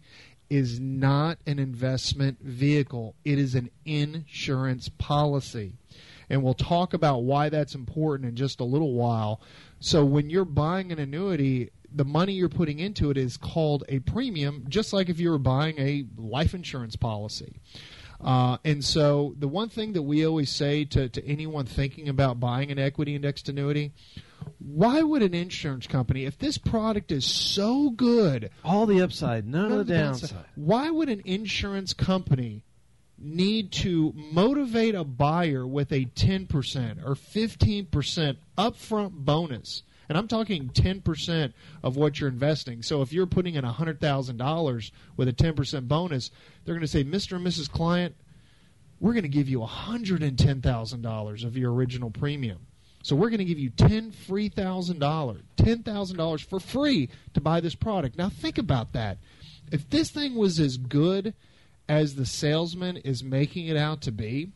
[0.50, 3.14] is not an investment vehicle.
[3.24, 5.74] It is an insurance policy
[6.30, 9.40] and we'll talk about why that's important in just a little while.
[9.80, 14.00] So when you're buying an annuity, the money you're putting into it is called a
[14.00, 17.60] premium, just like if you were buying a life insurance policy.
[18.20, 22.40] Uh, and so the one thing that we always say to, to anyone thinking about
[22.40, 23.92] buying an equity indexed annuity,
[24.58, 29.70] why would an insurance company, if this product is so good, all the upside, none,
[29.70, 32.64] none of the downside, downside, why would an insurance company
[33.18, 39.82] need to motivate a buyer with a 10% or 15% upfront bonus.
[40.08, 42.82] And I'm talking 10% of what you're investing.
[42.82, 46.30] So if you're putting in $100,000 with a 10% bonus,
[46.64, 47.36] they're going to say, Mr.
[47.36, 47.70] and Mrs.
[47.70, 48.14] Client,
[49.00, 52.66] we're going to give you $110,000 of your original premium.
[53.04, 57.10] So we're going to give you ten free thousand dollars, ten thousand dollars for free
[57.34, 58.16] to buy this product.
[58.16, 59.18] Now think about that.
[59.70, 61.34] If this thing was as good
[61.86, 64.52] as the salesman is making it out to be,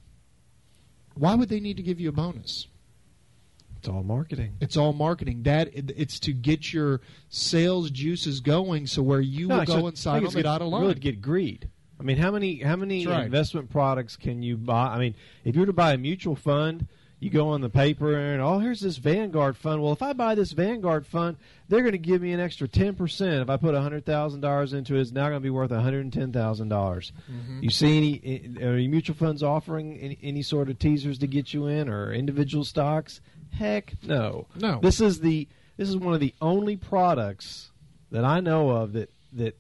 [1.14, 2.68] why would they need to give you a bonus?
[3.76, 4.55] It's all marketing.
[4.62, 5.42] It's all marketing.
[5.42, 10.20] That it's to get your sales juices going, so where you No, will go inside
[10.20, 10.82] think on it's the line.
[10.82, 11.68] Really get greed.
[12.01, 13.26] I mean, how many how many right.
[13.26, 14.86] investment products can you buy?
[14.86, 16.88] I mean, if you were to buy a mutual fund,
[17.21, 19.83] you go on the paper and oh, here's this Vanguard fund.
[19.83, 21.37] Well, if I buy this Vanguard fund,
[21.69, 23.43] they're going to give me an extra ten percent.
[23.43, 25.83] If I put hundred thousand dollars into it, it's now going to be worth one
[25.83, 27.12] hundred and ten thousand dollars.
[27.31, 27.62] Mm-hmm.
[27.62, 31.53] You see any are your mutual funds offering any, any sort of teasers to get
[31.53, 33.21] you in or individual stocks?
[33.51, 34.47] Heck, no.
[34.57, 34.79] No.
[34.81, 37.71] This is the this is one of the only products
[38.11, 39.59] that I know of that that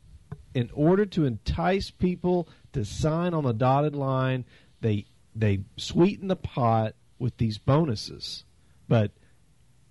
[0.54, 4.44] in order to entice people to sign on the dotted line,
[4.80, 8.44] they they sweeten the pot with these bonuses.
[8.88, 9.12] But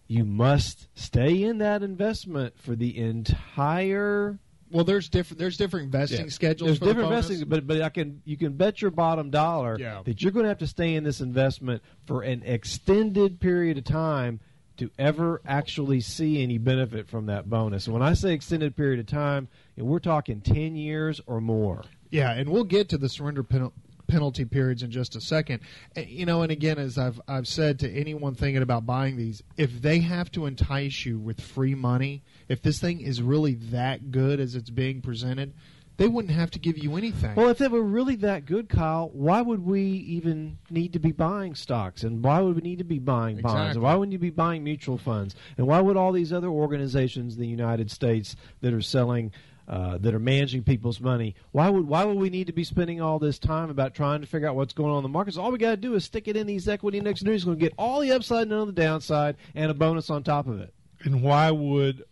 [0.07, 6.25] you must stay in that investment for the entire well, there's different there's different investing
[6.25, 6.29] Yeah.
[6.31, 6.67] schedules.
[6.67, 7.25] There's for the different bonus.
[7.29, 10.01] investing, but but I can you can bet your bottom dollar Yeah.
[10.03, 13.85] that you're going to have to stay in this investment for an extended period of
[13.85, 14.41] time
[14.75, 17.87] to ever actually see any benefit from that bonus.
[17.87, 21.39] And when I say extended period of time, you know, we're talking ten years or
[21.39, 21.83] more.
[22.11, 23.73] Yeah, and we'll get to the surrender penal-
[24.07, 25.59] penalty periods in just a second.
[25.95, 29.81] You know, and again, as I've I've said to anyone thinking about buying these, if
[29.81, 34.39] they have to entice you with free money, if this thing is really that good
[34.39, 35.53] as it's being presented,
[35.97, 37.33] they wouldn't have to give you anything.
[37.35, 41.11] Well, if it were really that good, Kyle, why would we even need to be
[41.11, 42.03] buying stocks?
[42.03, 43.55] And why would we need to be buying bonds?
[43.55, 43.71] Exactly.
[43.71, 45.35] And why wouldn't you be buying mutual funds?
[45.57, 49.31] And why would all these other organizations in the United States that are selling,
[49.67, 53.01] uh, that are managing people's money, why would why would we need to be spending
[53.01, 55.37] all this time about trying to figure out what's going on in the markets?
[55.37, 57.43] All we got to do is stick it in these equity index annuities.
[57.43, 60.23] Going to get all the upside and none of the downside, and a bonus on
[60.23, 60.73] top of it.
[61.03, 62.03] And why would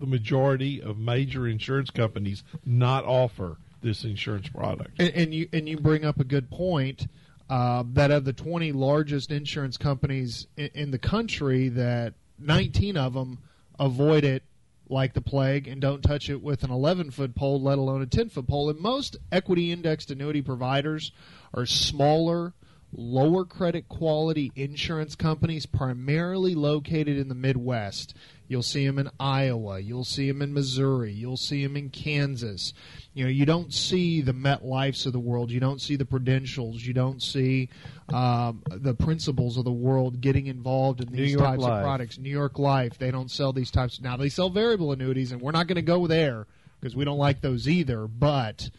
[0.00, 4.92] the majority of major insurance companies not offer this insurance product?
[4.98, 7.06] And, and you and you bring up a good point
[7.50, 13.14] uh, that of the 20 largest insurance companies in, in the country, that 19 of
[13.14, 13.38] them
[13.78, 14.42] avoid it
[14.88, 18.06] like the plague and don't touch it with an 11 foot pole, let alone a
[18.06, 18.70] 10 foot pole.
[18.70, 21.12] And most equity indexed annuity providers
[21.52, 22.52] are smaller.
[22.96, 28.14] Lower credit quality insurance companies, primarily located in the Midwest.
[28.46, 29.80] You'll see them in Iowa.
[29.80, 31.12] You'll see them in Missouri.
[31.12, 32.74] You'll see them in Kansas.
[33.14, 35.50] You know, you don't see the MetLifes of the world.
[35.50, 36.82] You don't see the Prudentials.
[36.82, 37.70] You don't see
[38.12, 41.72] um, the principals of the world getting involved in these types Life.
[41.72, 42.18] of products.
[42.18, 44.00] New York Life, they don't sell these types.
[44.00, 46.46] Now they sell variable annuities, and we're not going to go there
[46.80, 48.06] because we don't like those either.
[48.06, 48.70] But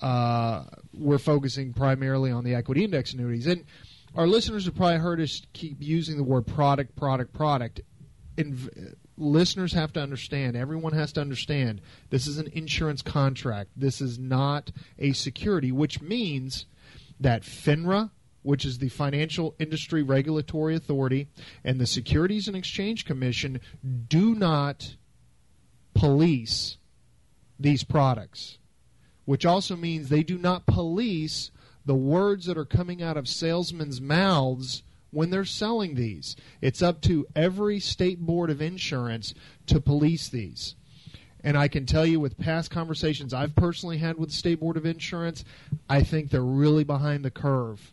[0.00, 3.46] uh, we're focusing primarily on the equity index annuities.
[3.46, 3.64] And
[4.14, 7.80] our listeners have probably heard us keep using the word product, product, product.
[8.36, 11.80] Inv- listeners have to understand, everyone has to understand,
[12.10, 13.70] this is an insurance contract.
[13.76, 16.66] This is not a security, which means
[17.20, 18.10] that FINRA,
[18.42, 21.28] which is the Financial Industry Regulatory Authority,
[21.64, 23.60] and the Securities and Exchange Commission
[24.08, 24.96] do not
[25.94, 26.76] police
[27.58, 28.58] these products
[29.26, 31.50] which also means they do not police
[31.84, 36.34] the words that are coming out of salesmen's mouths when they're selling these.
[36.60, 39.34] It's up to every state board of insurance
[39.66, 40.74] to police these.
[41.44, 44.76] And I can tell you with past conversations I've personally had with the State Board
[44.76, 45.44] of Insurance,
[45.88, 47.92] I think they're really behind the curve.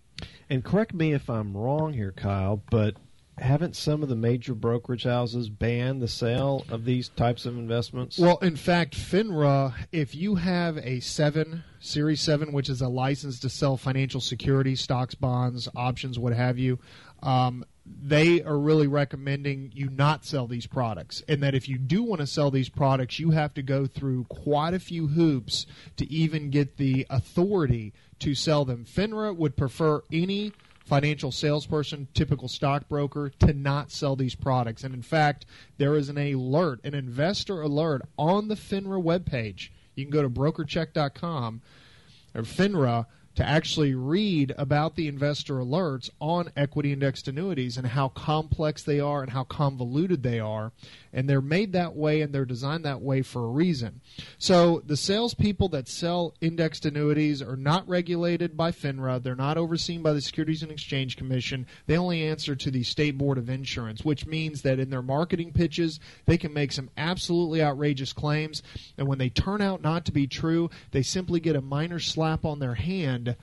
[0.49, 2.95] And correct me if I'm wrong here, Kyle, but
[3.43, 8.17] haven't some of the major brokerage houses banned the sale of these types of investments?
[8.17, 13.39] Well, in fact, FINRA, if you have a 7, Series 7, which is a license
[13.41, 16.79] to sell financial securities, stocks, bonds, options, what have you,
[17.21, 21.21] um, they are really recommending you not sell these products.
[21.27, 24.23] And that if you do want to sell these products, you have to go through
[24.25, 25.65] quite a few hoops
[25.97, 28.85] to even get the authority to sell them.
[28.85, 30.53] FINRA would prefer any
[30.85, 34.83] financial salesperson, typical stockbroker, to not sell these products.
[34.83, 35.45] And in fact,
[35.77, 39.69] there is an alert, an investor alert on the FINRA webpage.
[39.95, 41.61] You can go to brokercheck.com
[42.35, 43.05] or FINRA
[43.35, 48.99] to actually read about the investor alerts on equity indexed annuities and how complex they
[48.99, 50.71] are and how convoluted they are.
[51.13, 54.01] And they're made that way and they're designed that way for a reason.
[54.37, 59.21] So the salespeople that sell indexed annuities are not regulated by FINRA.
[59.21, 61.67] They're not overseen by the Securities and Exchange Commission.
[61.85, 65.53] They only answer to the State Board of Insurance, which means that in their marketing
[65.53, 68.63] pitches, they can make some absolutely outrageous claims.
[68.97, 72.43] And when they turn out not to be true, they simply get a minor slap
[72.43, 73.35] on their hand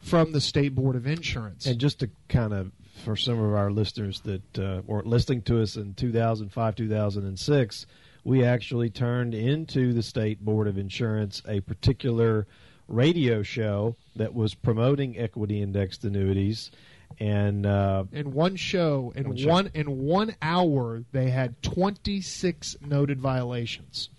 [0.00, 1.66] from the State Board of Insurance.
[1.66, 2.72] And just to kind of,
[3.04, 7.86] for some of our listeners that uh, weren't listening to us in 2005, 2006,
[8.24, 12.46] we actually turned into the State Board of Insurance a particular
[12.88, 16.70] radio show that was promoting equity indexed annuities.
[17.18, 19.70] and uh, in one show in One one, show.
[19.74, 24.10] in one hour they had 26 noted violations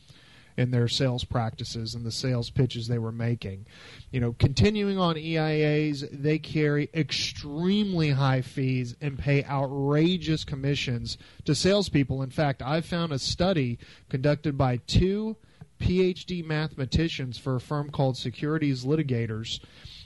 [0.58, 3.66] in their sales practices and the sales pitches they were making.
[4.12, 11.56] You know, continuing on EIAs, they carry extremely high fees and pay outrageous commissions to
[11.56, 12.22] salespeople.
[12.22, 13.80] In fact, I found a study
[14.10, 15.38] conducted by two
[15.80, 19.60] PhD mathematicians for a firm called Securities Litigators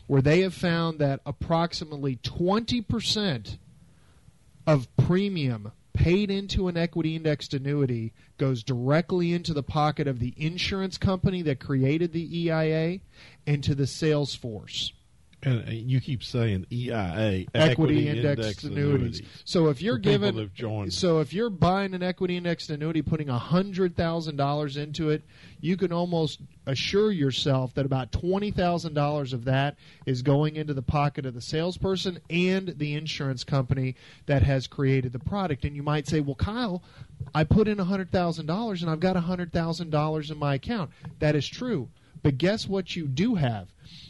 [0.07, 3.57] where they have found that approximately 20%
[4.67, 10.33] of premium paid into an equity indexed annuity goes directly into the pocket of the
[10.37, 12.99] insurance company that created the EIA
[13.47, 14.93] and to the sales force.
[15.45, 19.21] And you keep saying EIA, Equity, indexed, annuities.
[19.43, 20.91] So if you're given that have joined.
[20.91, 25.21] so if you're buying an equity indexed annuity putting hundred thousand dollars into it,
[25.61, 29.77] you can almost assure yourself that about twenty thousand dollars of that
[30.07, 33.95] is going into the pocket of the salesperson and the insurance company
[34.25, 35.63] that has created the product.
[35.63, 36.81] And you might say, Well, Kyle,
[37.35, 40.89] I put in hundred thousand dollars and I've got hundred thousand dollars in my account.
[41.19, 41.89] That is true.
[42.25, 43.67] But guess what you do have?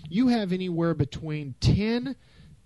[0.07, 2.15] You have anywhere between ten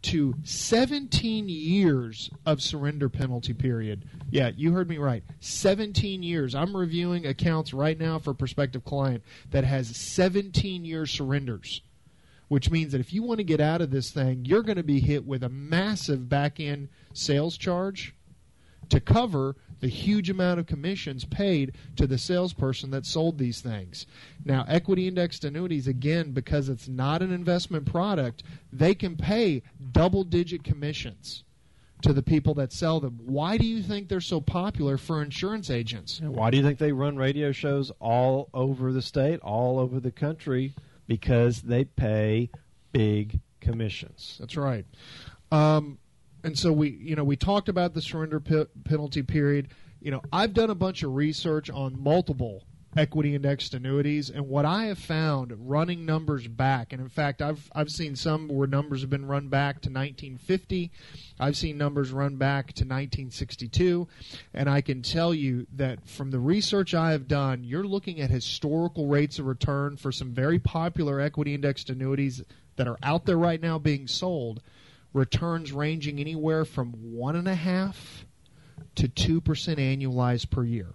[0.03, 4.05] to 17 years of surrender penalty period.
[4.29, 5.23] Yeah, you heard me right.
[5.39, 6.53] 17 years.
[6.53, 11.81] I'm reviewing accounts right now for a prospective client that has 17 year surrenders,
[12.47, 14.83] which means that if you want to get out of this thing, you're going to
[14.83, 18.13] be hit with a massive back end sales charge
[18.89, 24.05] to cover the huge amount of commissions paid to the salesperson that sold these things.
[24.43, 30.23] Now, equity indexed annuities, again, because it's not an investment product, they can pay double
[30.23, 31.43] digit commissions
[32.01, 33.19] to the people that sell them.
[33.25, 36.21] Why do you think they're so popular for insurance agents?
[36.21, 40.11] Why do you think they run radio shows all over the state, all over the
[40.11, 40.73] country?
[41.07, 42.49] Because they pay
[42.91, 44.37] big commissions.
[44.39, 44.85] That's right.
[45.51, 45.97] Um,
[46.43, 49.69] and so we, you know, we talked about the surrender pe- penalty period.
[50.01, 52.63] You know, I've done a bunch of research on multiple
[52.97, 57.69] equity indexed annuities, and what I have found running numbers back, and in fact, I've
[57.75, 60.91] I've seen some where numbers have been run back to 1950.
[61.39, 64.07] I've seen numbers run back to 1962,
[64.53, 68.31] and I can tell you that from the research I have done, you're looking at
[68.31, 72.41] historical rates of return for some very popular equity indexed annuities
[72.77, 74.61] that are out there right now being sold
[75.13, 78.25] returns ranging anywhere from one and a half
[78.95, 80.93] to two percent annualized per year.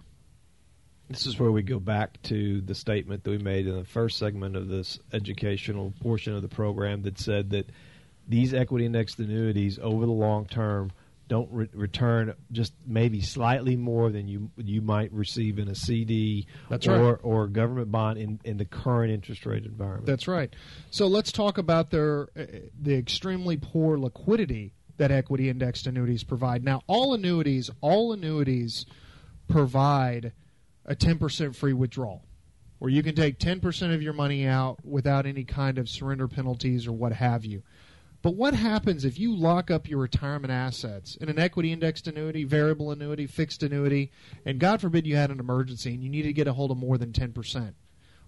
[1.09, 4.19] This is where we go back to the statement that we made in the first
[4.19, 7.69] segment of this educational portion of the program that said that
[8.27, 10.93] these equity indexed annuities over the long term
[11.29, 16.47] don't re- return just maybe slightly more than you you might receive in a CD
[16.69, 17.21] That's or right.
[17.23, 20.07] or a government bond in, in the current interest rate environment.
[20.07, 20.55] That's right.
[20.91, 22.45] So let's talk about their uh,
[22.81, 26.65] the extremely poor liquidity that equity indexed annuities provide.
[26.65, 28.87] Now, all annuities, all annuities
[29.49, 30.33] provide
[30.85, 32.25] a 10% free withdrawal
[32.79, 36.87] where you can take 10% of your money out without any kind of surrender penalties
[36.87, 37.63] or what have you.
[38.25, 42.45] But what happens if you lock up your retirement assets in an equity indexed annuity,
[42.45, 44.13] variable annuity, fixed annuity,
[44.47, 46.79] and God forbid you had an emergency and you need to get a hold of
[46.79, 47.75] more than 10%?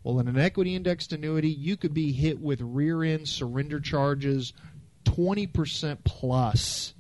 [0.04, 4.52] Well, in an equity indexed annuity, you could be hit with rear end surrender charges
[5.04, 6.92] 20% plus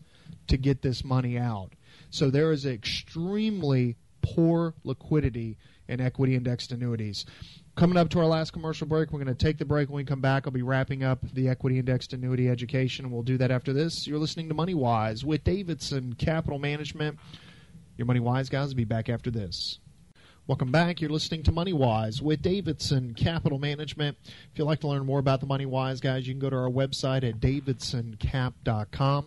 [0.46, 1.72] to get this money out.
[2.08, 7.26] So there is extremely poor liquidity in equity indexed annuities.
[7.76, 9.90] Coming up to our last commercial break, we're going to take the break.
[9.90, 13.36] When we come back, I'll be wrapping up the equity indexed annuity education, we'll do
[13.36, 14.06] that after this.
[14.06, 17.18] You're listening to Money Wise with Davidson Capital Management.
[17.98, 19.78] Your Money Wise guys will be back after this.
[20.46, 21.02] Welcome back.
[21.02, 24.16] You're listening to Money Wise with Davidson Capital Management.
[24.24, 26.56] If you'd like to learn more about the Money Wise guys, you can go to
[26.56, 29.26] our website at davidsoncap.com.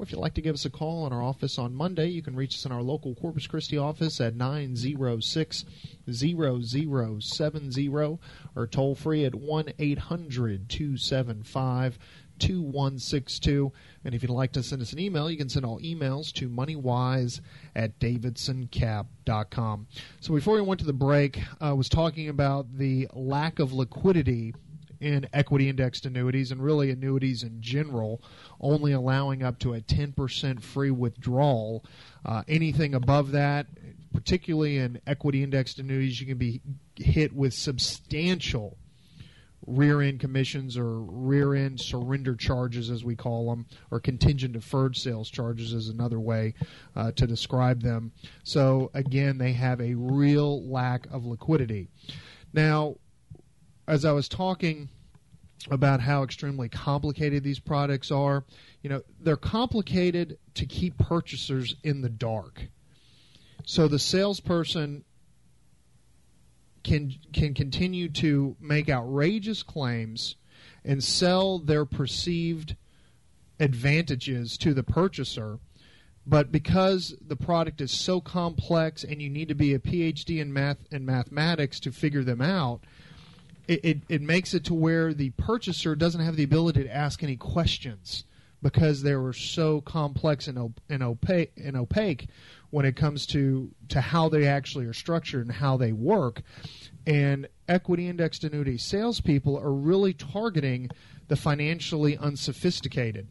[0.00, 2.22] Or if you'd like to give us a call in our office on Monday, you
[2.22, 5.66] can reach us in our local Corpus Christi office at 906
[6.10, 7.88] 0070
[8.56, 11.98] or toll free at 1 800 275
[12.38, 13.72] 2162.
[14.02, 16.48] And if you'd like to send us an email, you can send all emails to
[16.48, 17.42] moneywise
[17.76, 19.86] at davidsoncap.com.
[20.20, 24.54] So before we went to the break, I was talking about the lack of liquidity
[25.00, 28.22] in equity indexed annuities and really annuities in general,
[28.60, 31.84] only allowing up to a 10% free withdrawal.
[32.24, 33.66] Uh, anything above that,
[34.12, 36.60] particularly in equity indexed annuities, you can be
[36.96, 38.76] hit with substantial
[39.66, 44.96] rear end commissions or rear end surrender charges, as we call them, or contingent deferred
[44.96, 46.54] sales charges is another way
[46.96, 48.12] uh, to describe them.
[48.42, 51.88] So, again, they have a real lack of liquidity.
[52.52, 52.96] Now,
[53.90, 54.88] as I was talking
[55.68, 58.44] about how extremely complicated these products are.
[58.82, 62.62] You know, they're complicated to keep purchasers in the dark.
[63.66, 65.04] So the salesperson
[66.84, 70.36] can can continue to make outrageous claims
[70.84, 72.76] and sell their perceived
[73.58, 75.58] advantages to the purchaser.
[76.24, 80.52] But because the product is so complex and you need to be a PhD in
[80.52, 82.82] math and mathematics to figure them out,
[83.66, 87.22] it, it, it makes it to where the purchaser doesn't have the ability to ask
[87.22, 88.24] any questions
[88.62, 92.28] because they were so complex and, op- and, opaque, and opaque
[92.70, 96.42] when it comes to, to how they actually are structured and how they work.
[97.06, 100.90] And equity indexed annuity salespeople are really targeting
[101.28, 103.28] the financially unsophisticated.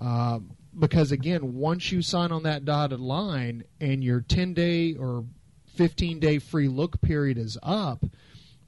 [0.00, 0.40] Uh,
[0.78, 5.24] because again, once you sign on that dotted line and your 10 day or
[5.74, 8.04] 15 day free look period is up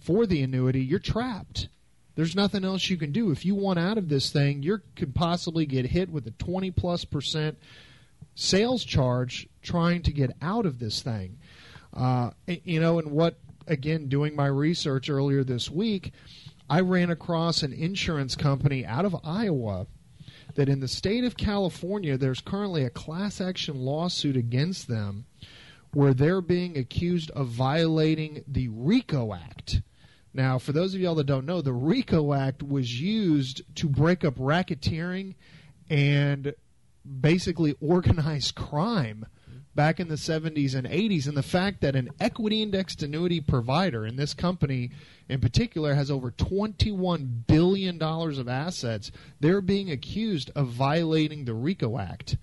[0.05, 1.69] for the annuity, you're trapped.
[2.15, 3.31] There's nothing else you can do.
[3.31, 6.71] If you want out of this thing, you could possibly get hit with a 20
[6.73, 7.59] plus percent
[8.35, 11.39] sales charge trying to get out of this thing.
[11.93, 16.13] Uh, you know, and what, again, doing my research earlier this week,
[16.69, 19.87] I ran across an insurance company out of Iowa
[20.55, 25.25] that in the state of California, there's currently a class action lawsuit against them
[25.93, 29.81] where they're being accused of violating the RICO Act.
[30.35, 34.25] Now, for those of y'all that don't know, the RICO Act was used to break
[34.25, 35.37] up racketeering
[35.89, 36.55] and
[37.21, 39.27] basically organized crime
[39.77, 41.29] back in the 70s and 80s.
[41.29, 44.91] And the fact that an equity indexed annuity provider, in this company
[45.29, 51.99] in particular, has over $21 billion of assets, they're being accused of violating the RICO
[51.99, 52.37] Act.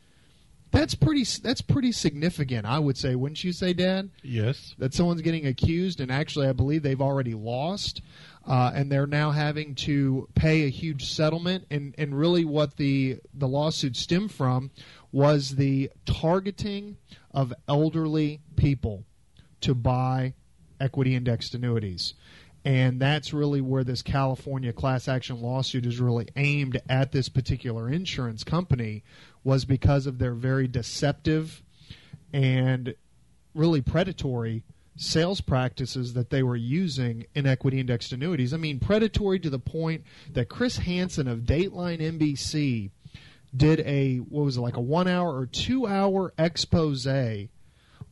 [0.72, 1.26] That's pretty.
[1.44, 3.16] That's pretty significant, I would say.
[3.16, 4.10] Wouldn't you say, Dad?
[4.24, 4.74] Yes.
[4.78, 8.02] That someone's getting accused, and actually, I believe they've already lost,
[8.48, 11.66] uh, and they're now having to pay a huge settlement.
[11.70, 14.72] And and really, what the the lawsuit stemmed from
[15.12, 16.98] was the targeting
[17.32, 19.04] of elderly people
[19.60, 20.34] to buy
[20.80, 22.14] equity indexed annuities.
[22.64, 27.90] And that's really where this California class action lawsuit is really aimed at this particular
[27.90, 29.04] insurance company
[29.44, 31.62] was because of their very deceptive
[32.34, 32.96] and
[33.54, 34.64] really predatory
[34.96, 38.54] sales practices that they were using in equity indexed annuities.
[38.54, 42.92] I mean, predatory to the point that Chris Hansen of Dateline NBC
[43.56, 47.06] did a what was it like a one hour or two hour expose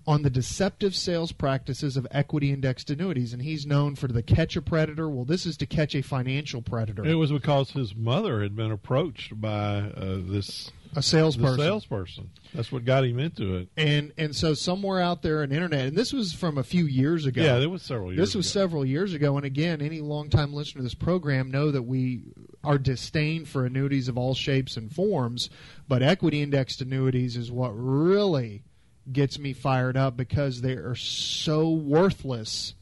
[0.07, 4.55] on the deceptive sales practices of equity indexed annuities and he's known for the catch
[4.55, 8.41] a predator well this is to catch a financial predator It was because his mother
[8.41, 12.30] had been approached by uh, this a salesperson salesperson.
[12.55, 13.67] That's what got him into it.
[13.77, 16.85] and and so somewhere out there on the internet and this was from a few
[16.88, 18.17] years ago Yeah, it was several years.
[18.19, 18.59] This was ago.
[18.61, 22.23] several years ago, and again, any longtime listener to this program know that we
[22.63, 25.49] are disdain for annuities of all shapes and forms,
[25.88, 28.63] but equity indexed annuities is what really
[29.11, 32.73] gets me fired up because they are so worthless.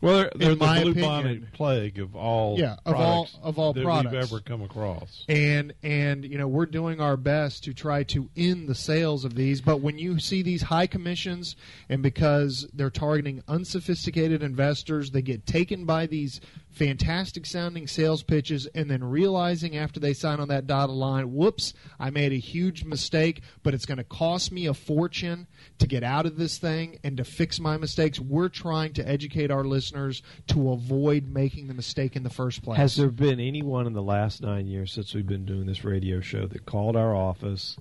[0.00, 3.72] Well, they're, they're the bubonic opinion- plague of all Yeah, of all- products of all
[3.72, 4.12] that products.
[4.12, 5.24] we've ever come across.
[5.28, 9.34] And and you know we're doing our best to try to end the sales of
[9.34, 11.56] these, but when you see these high commissions,
[11.88, 16.40] and because they're targeting unsophisticated investors, they get taken by these
[16.78, 21.74] fantastic sounding sales pitches, and then realizing after they sign on that dotted line, whoops,
[21.98, 25.48] I made a huge mistake, but it's going to cost me a fortune
[25.78, 28.20] to get out of this thing and to fix my mistakes.
[28.20, 32.78] We're trying to educate our listeners to avoid making the mistake in the first place.
[32.78, 36.20] Has there been anyone in the last nine years since we've been doing this radio
[36.20, 37.76] show that called our office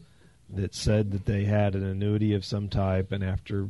[0.50, 3.68] that said that they had an annuity of some type, and after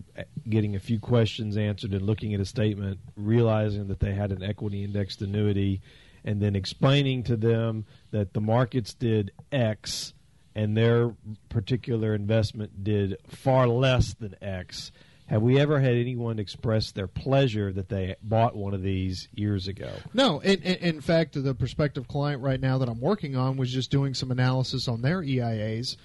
[0.47, 4.43] getting a few questions answered and looking at a statement, realizing that they had an
[4.43, 5.81] equity indexed annuity,
[6.23, 10.13] and then explaining to them that the markets did X
[10.55, 11.13] and their
[11.49, 14.91] particular investment did far less than X?
[15.27, 19.67] Have we ever had anyone express their pleasure that they bought one of these years
[19.67, 19.91] ago?
[20.13, 23.71] No, in, in, in fact, the prospective client right now that I'm working on was
[23.71, 25.97] just doing some analysis on their EIAs.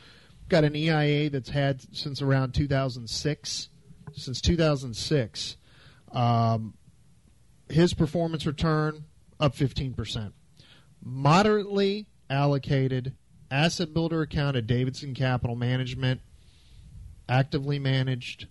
[0.53, 3.71] Got an EIA that's had since around 2006.
[4.13, 5.57] Since 2006,
[6.13, 6.75] um,
[7.71, 9.07] his performance return
[9.41, 10.35] up 15%.
[11.03, 13.15] Moderately allocated
[13.51, 16.21] asset builder account at Davidson Capital Management,
[17.31, 18.47] actively managed,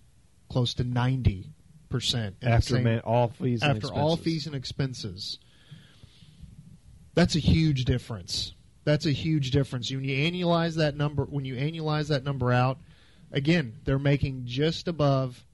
[0.50, 1.52] close to 90%.
[2.42, 5.38] After same- man, all fees and after all fees and expenses.
[7.14, 8.54] That's a huge difference.
[8.84, 9.90] That's a huge difference.
[9.90, 12.78] When you annualize that number, when you annualize that number out,
[13.30, 15.44] again, they're making just above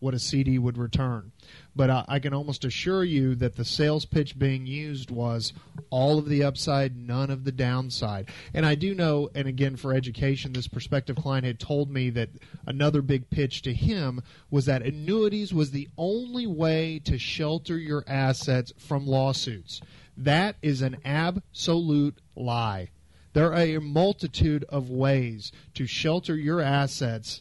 [0.00, 1.32] what a CD would return.
[1.74, 5.52] But uh, I can almost assure you that the sales pitch being used was
[5.90, 8.28] all of the upside, none of the downside.
[8.54, 12.30] And I do know, and again for education, this prospective client had told me that
[12.66, 18.04] another big pitch to him was that annuities was the only way to shelter your
[18.06, 19.80] assets from lawsuits.
[20.18, 22.90] That is an absolute lie.
[23.34, 27.40] There are a multitude of ways to shelter your assets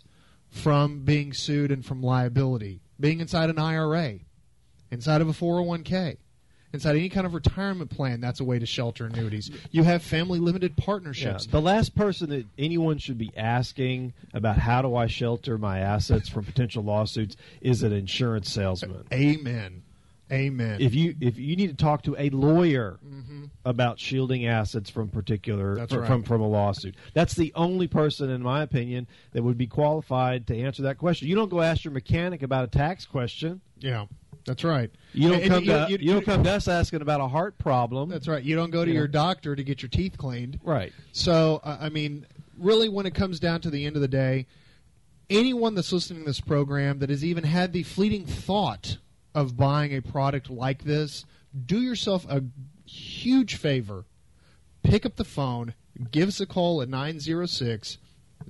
[0.50, 2.82] from being sued and from liability.
[3.00, 4.20] Being inside an IRA,
[4.92, 6.18] inside of a 401k,
[6.72, 9.50] inside any kind of retirement plan, that's a way to shelter annuities.
[9.72, 11.46] You have family limited partnerships.
[11.46, 15.80] Yeah, the last person that anyone should be asking about how do I shelter my
[15.80, 19.06] assets from potential lawsuits is an insurance salesman.
[19.12, 19.82] Amen.
[20.32, 20.82] Amen.
[20.82, 23.46] If you if you need to talk to a lawyer mm-hmm.
[23.64, 26.08] about shielding assets from particular from, right.
[26.08, 30.48] from from a lawsuit, that's the only person, in my opinion, that would be qualified
[30.48, 31.30] to answer that question.
[31.30, 33.62] You don't go ask your mechanic about a tax question.
[33.80, 34.08] Yeah.
[34.46, 34.90] That's right.
[35.12, 37.28] You don't and come to you, you, you, don't come to us asking about a
[37.28, 38.10] heart problem.
[38.10, 38.42] That's right.
[38.42, 39.12] You don't go to you your know.
[39.12, 40.60] doctor to get your teeth cleaned.
[40.64, 40.94] Right.
[41.12, 42.26] So uh, I mean,
[42.58, 44.48] really, when it comes down to the end of the day,
[45.30, 48.98] anyone that's listening to this program that has even had the fleeting thought
[49.34, 51.26] of buying a product like this,
[51.66, 52.44] do yourself a
[52.86, 54.06] huge favor.
[54.84, 55.74] Pick up the phone,
[56.12, 57.98] give us a call at 906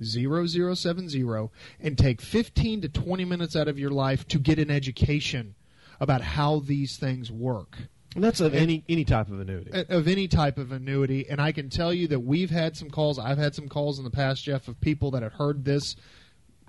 [0.02, 1.50] 0070
[1.80, 5.54] and take 15 to 20 minutes out of your life to get an education
[6.00, 7.78] about how these things work.
[8.14, 9.70] And that's of any any type of annuity.
[9.88, 13.18] Of any type of annuity, and I can tell you that we've had some calls.
[13.18, 15.94] I've had some calls in the past, Jeff, of people that have heard this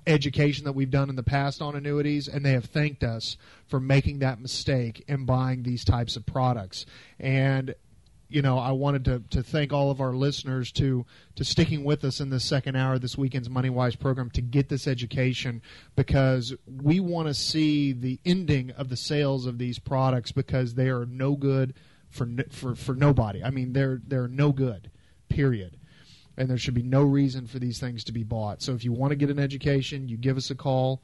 [0.07, 3.79] education that we've done in the past on annuities, and they have thanked us for
[3.79, 6.85] making that mistake in buying these types of products.
[7.19, 7.75] And
[8.31, 11.05] you know, I wanted to, to thank all of our listeners to
[11.35, 14.41] to sticking with us in this second hour of this weekend's Money Wise program to
[14.41, 15.63] get this education
[15.95, 20.89] because we want to see the ending of the sales of these products because they
[20.89, 21.73] are no good
[22.07, 23.43] for for for nobody.
[23.43, 24.91] I mean, they're they're no good.
[25.27, 25.79] Period
[26.39, 28.61] and there should be no reason for these things to be bought.
[28.61, 31.01] So if you want to get an education, you give us a call.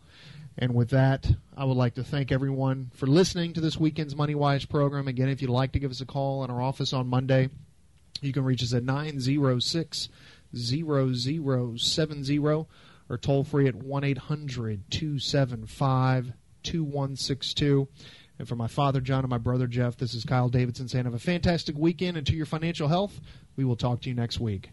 [0.57, 4.33] And with that, I would like to thank everyone for listening to this weekend's Money
[4.33, 5.09] Wise program.
[5.09, 7.49] Again, if you'd like to give us a call in our office on Monday,
[8.21, 10.07] you can reach us at 906
[10.55, 16.31] 0070 or toll free at 1 800 275
[16.63, 17.87] 2162.
[18.39, 21.13] And for my father, John, and my brother, Jeff, this is Kyle Davidson saying have
[21.13, 23.19] a fantastic weekend and to your financial health.
[23.57, 24.69] We will talk to you next week.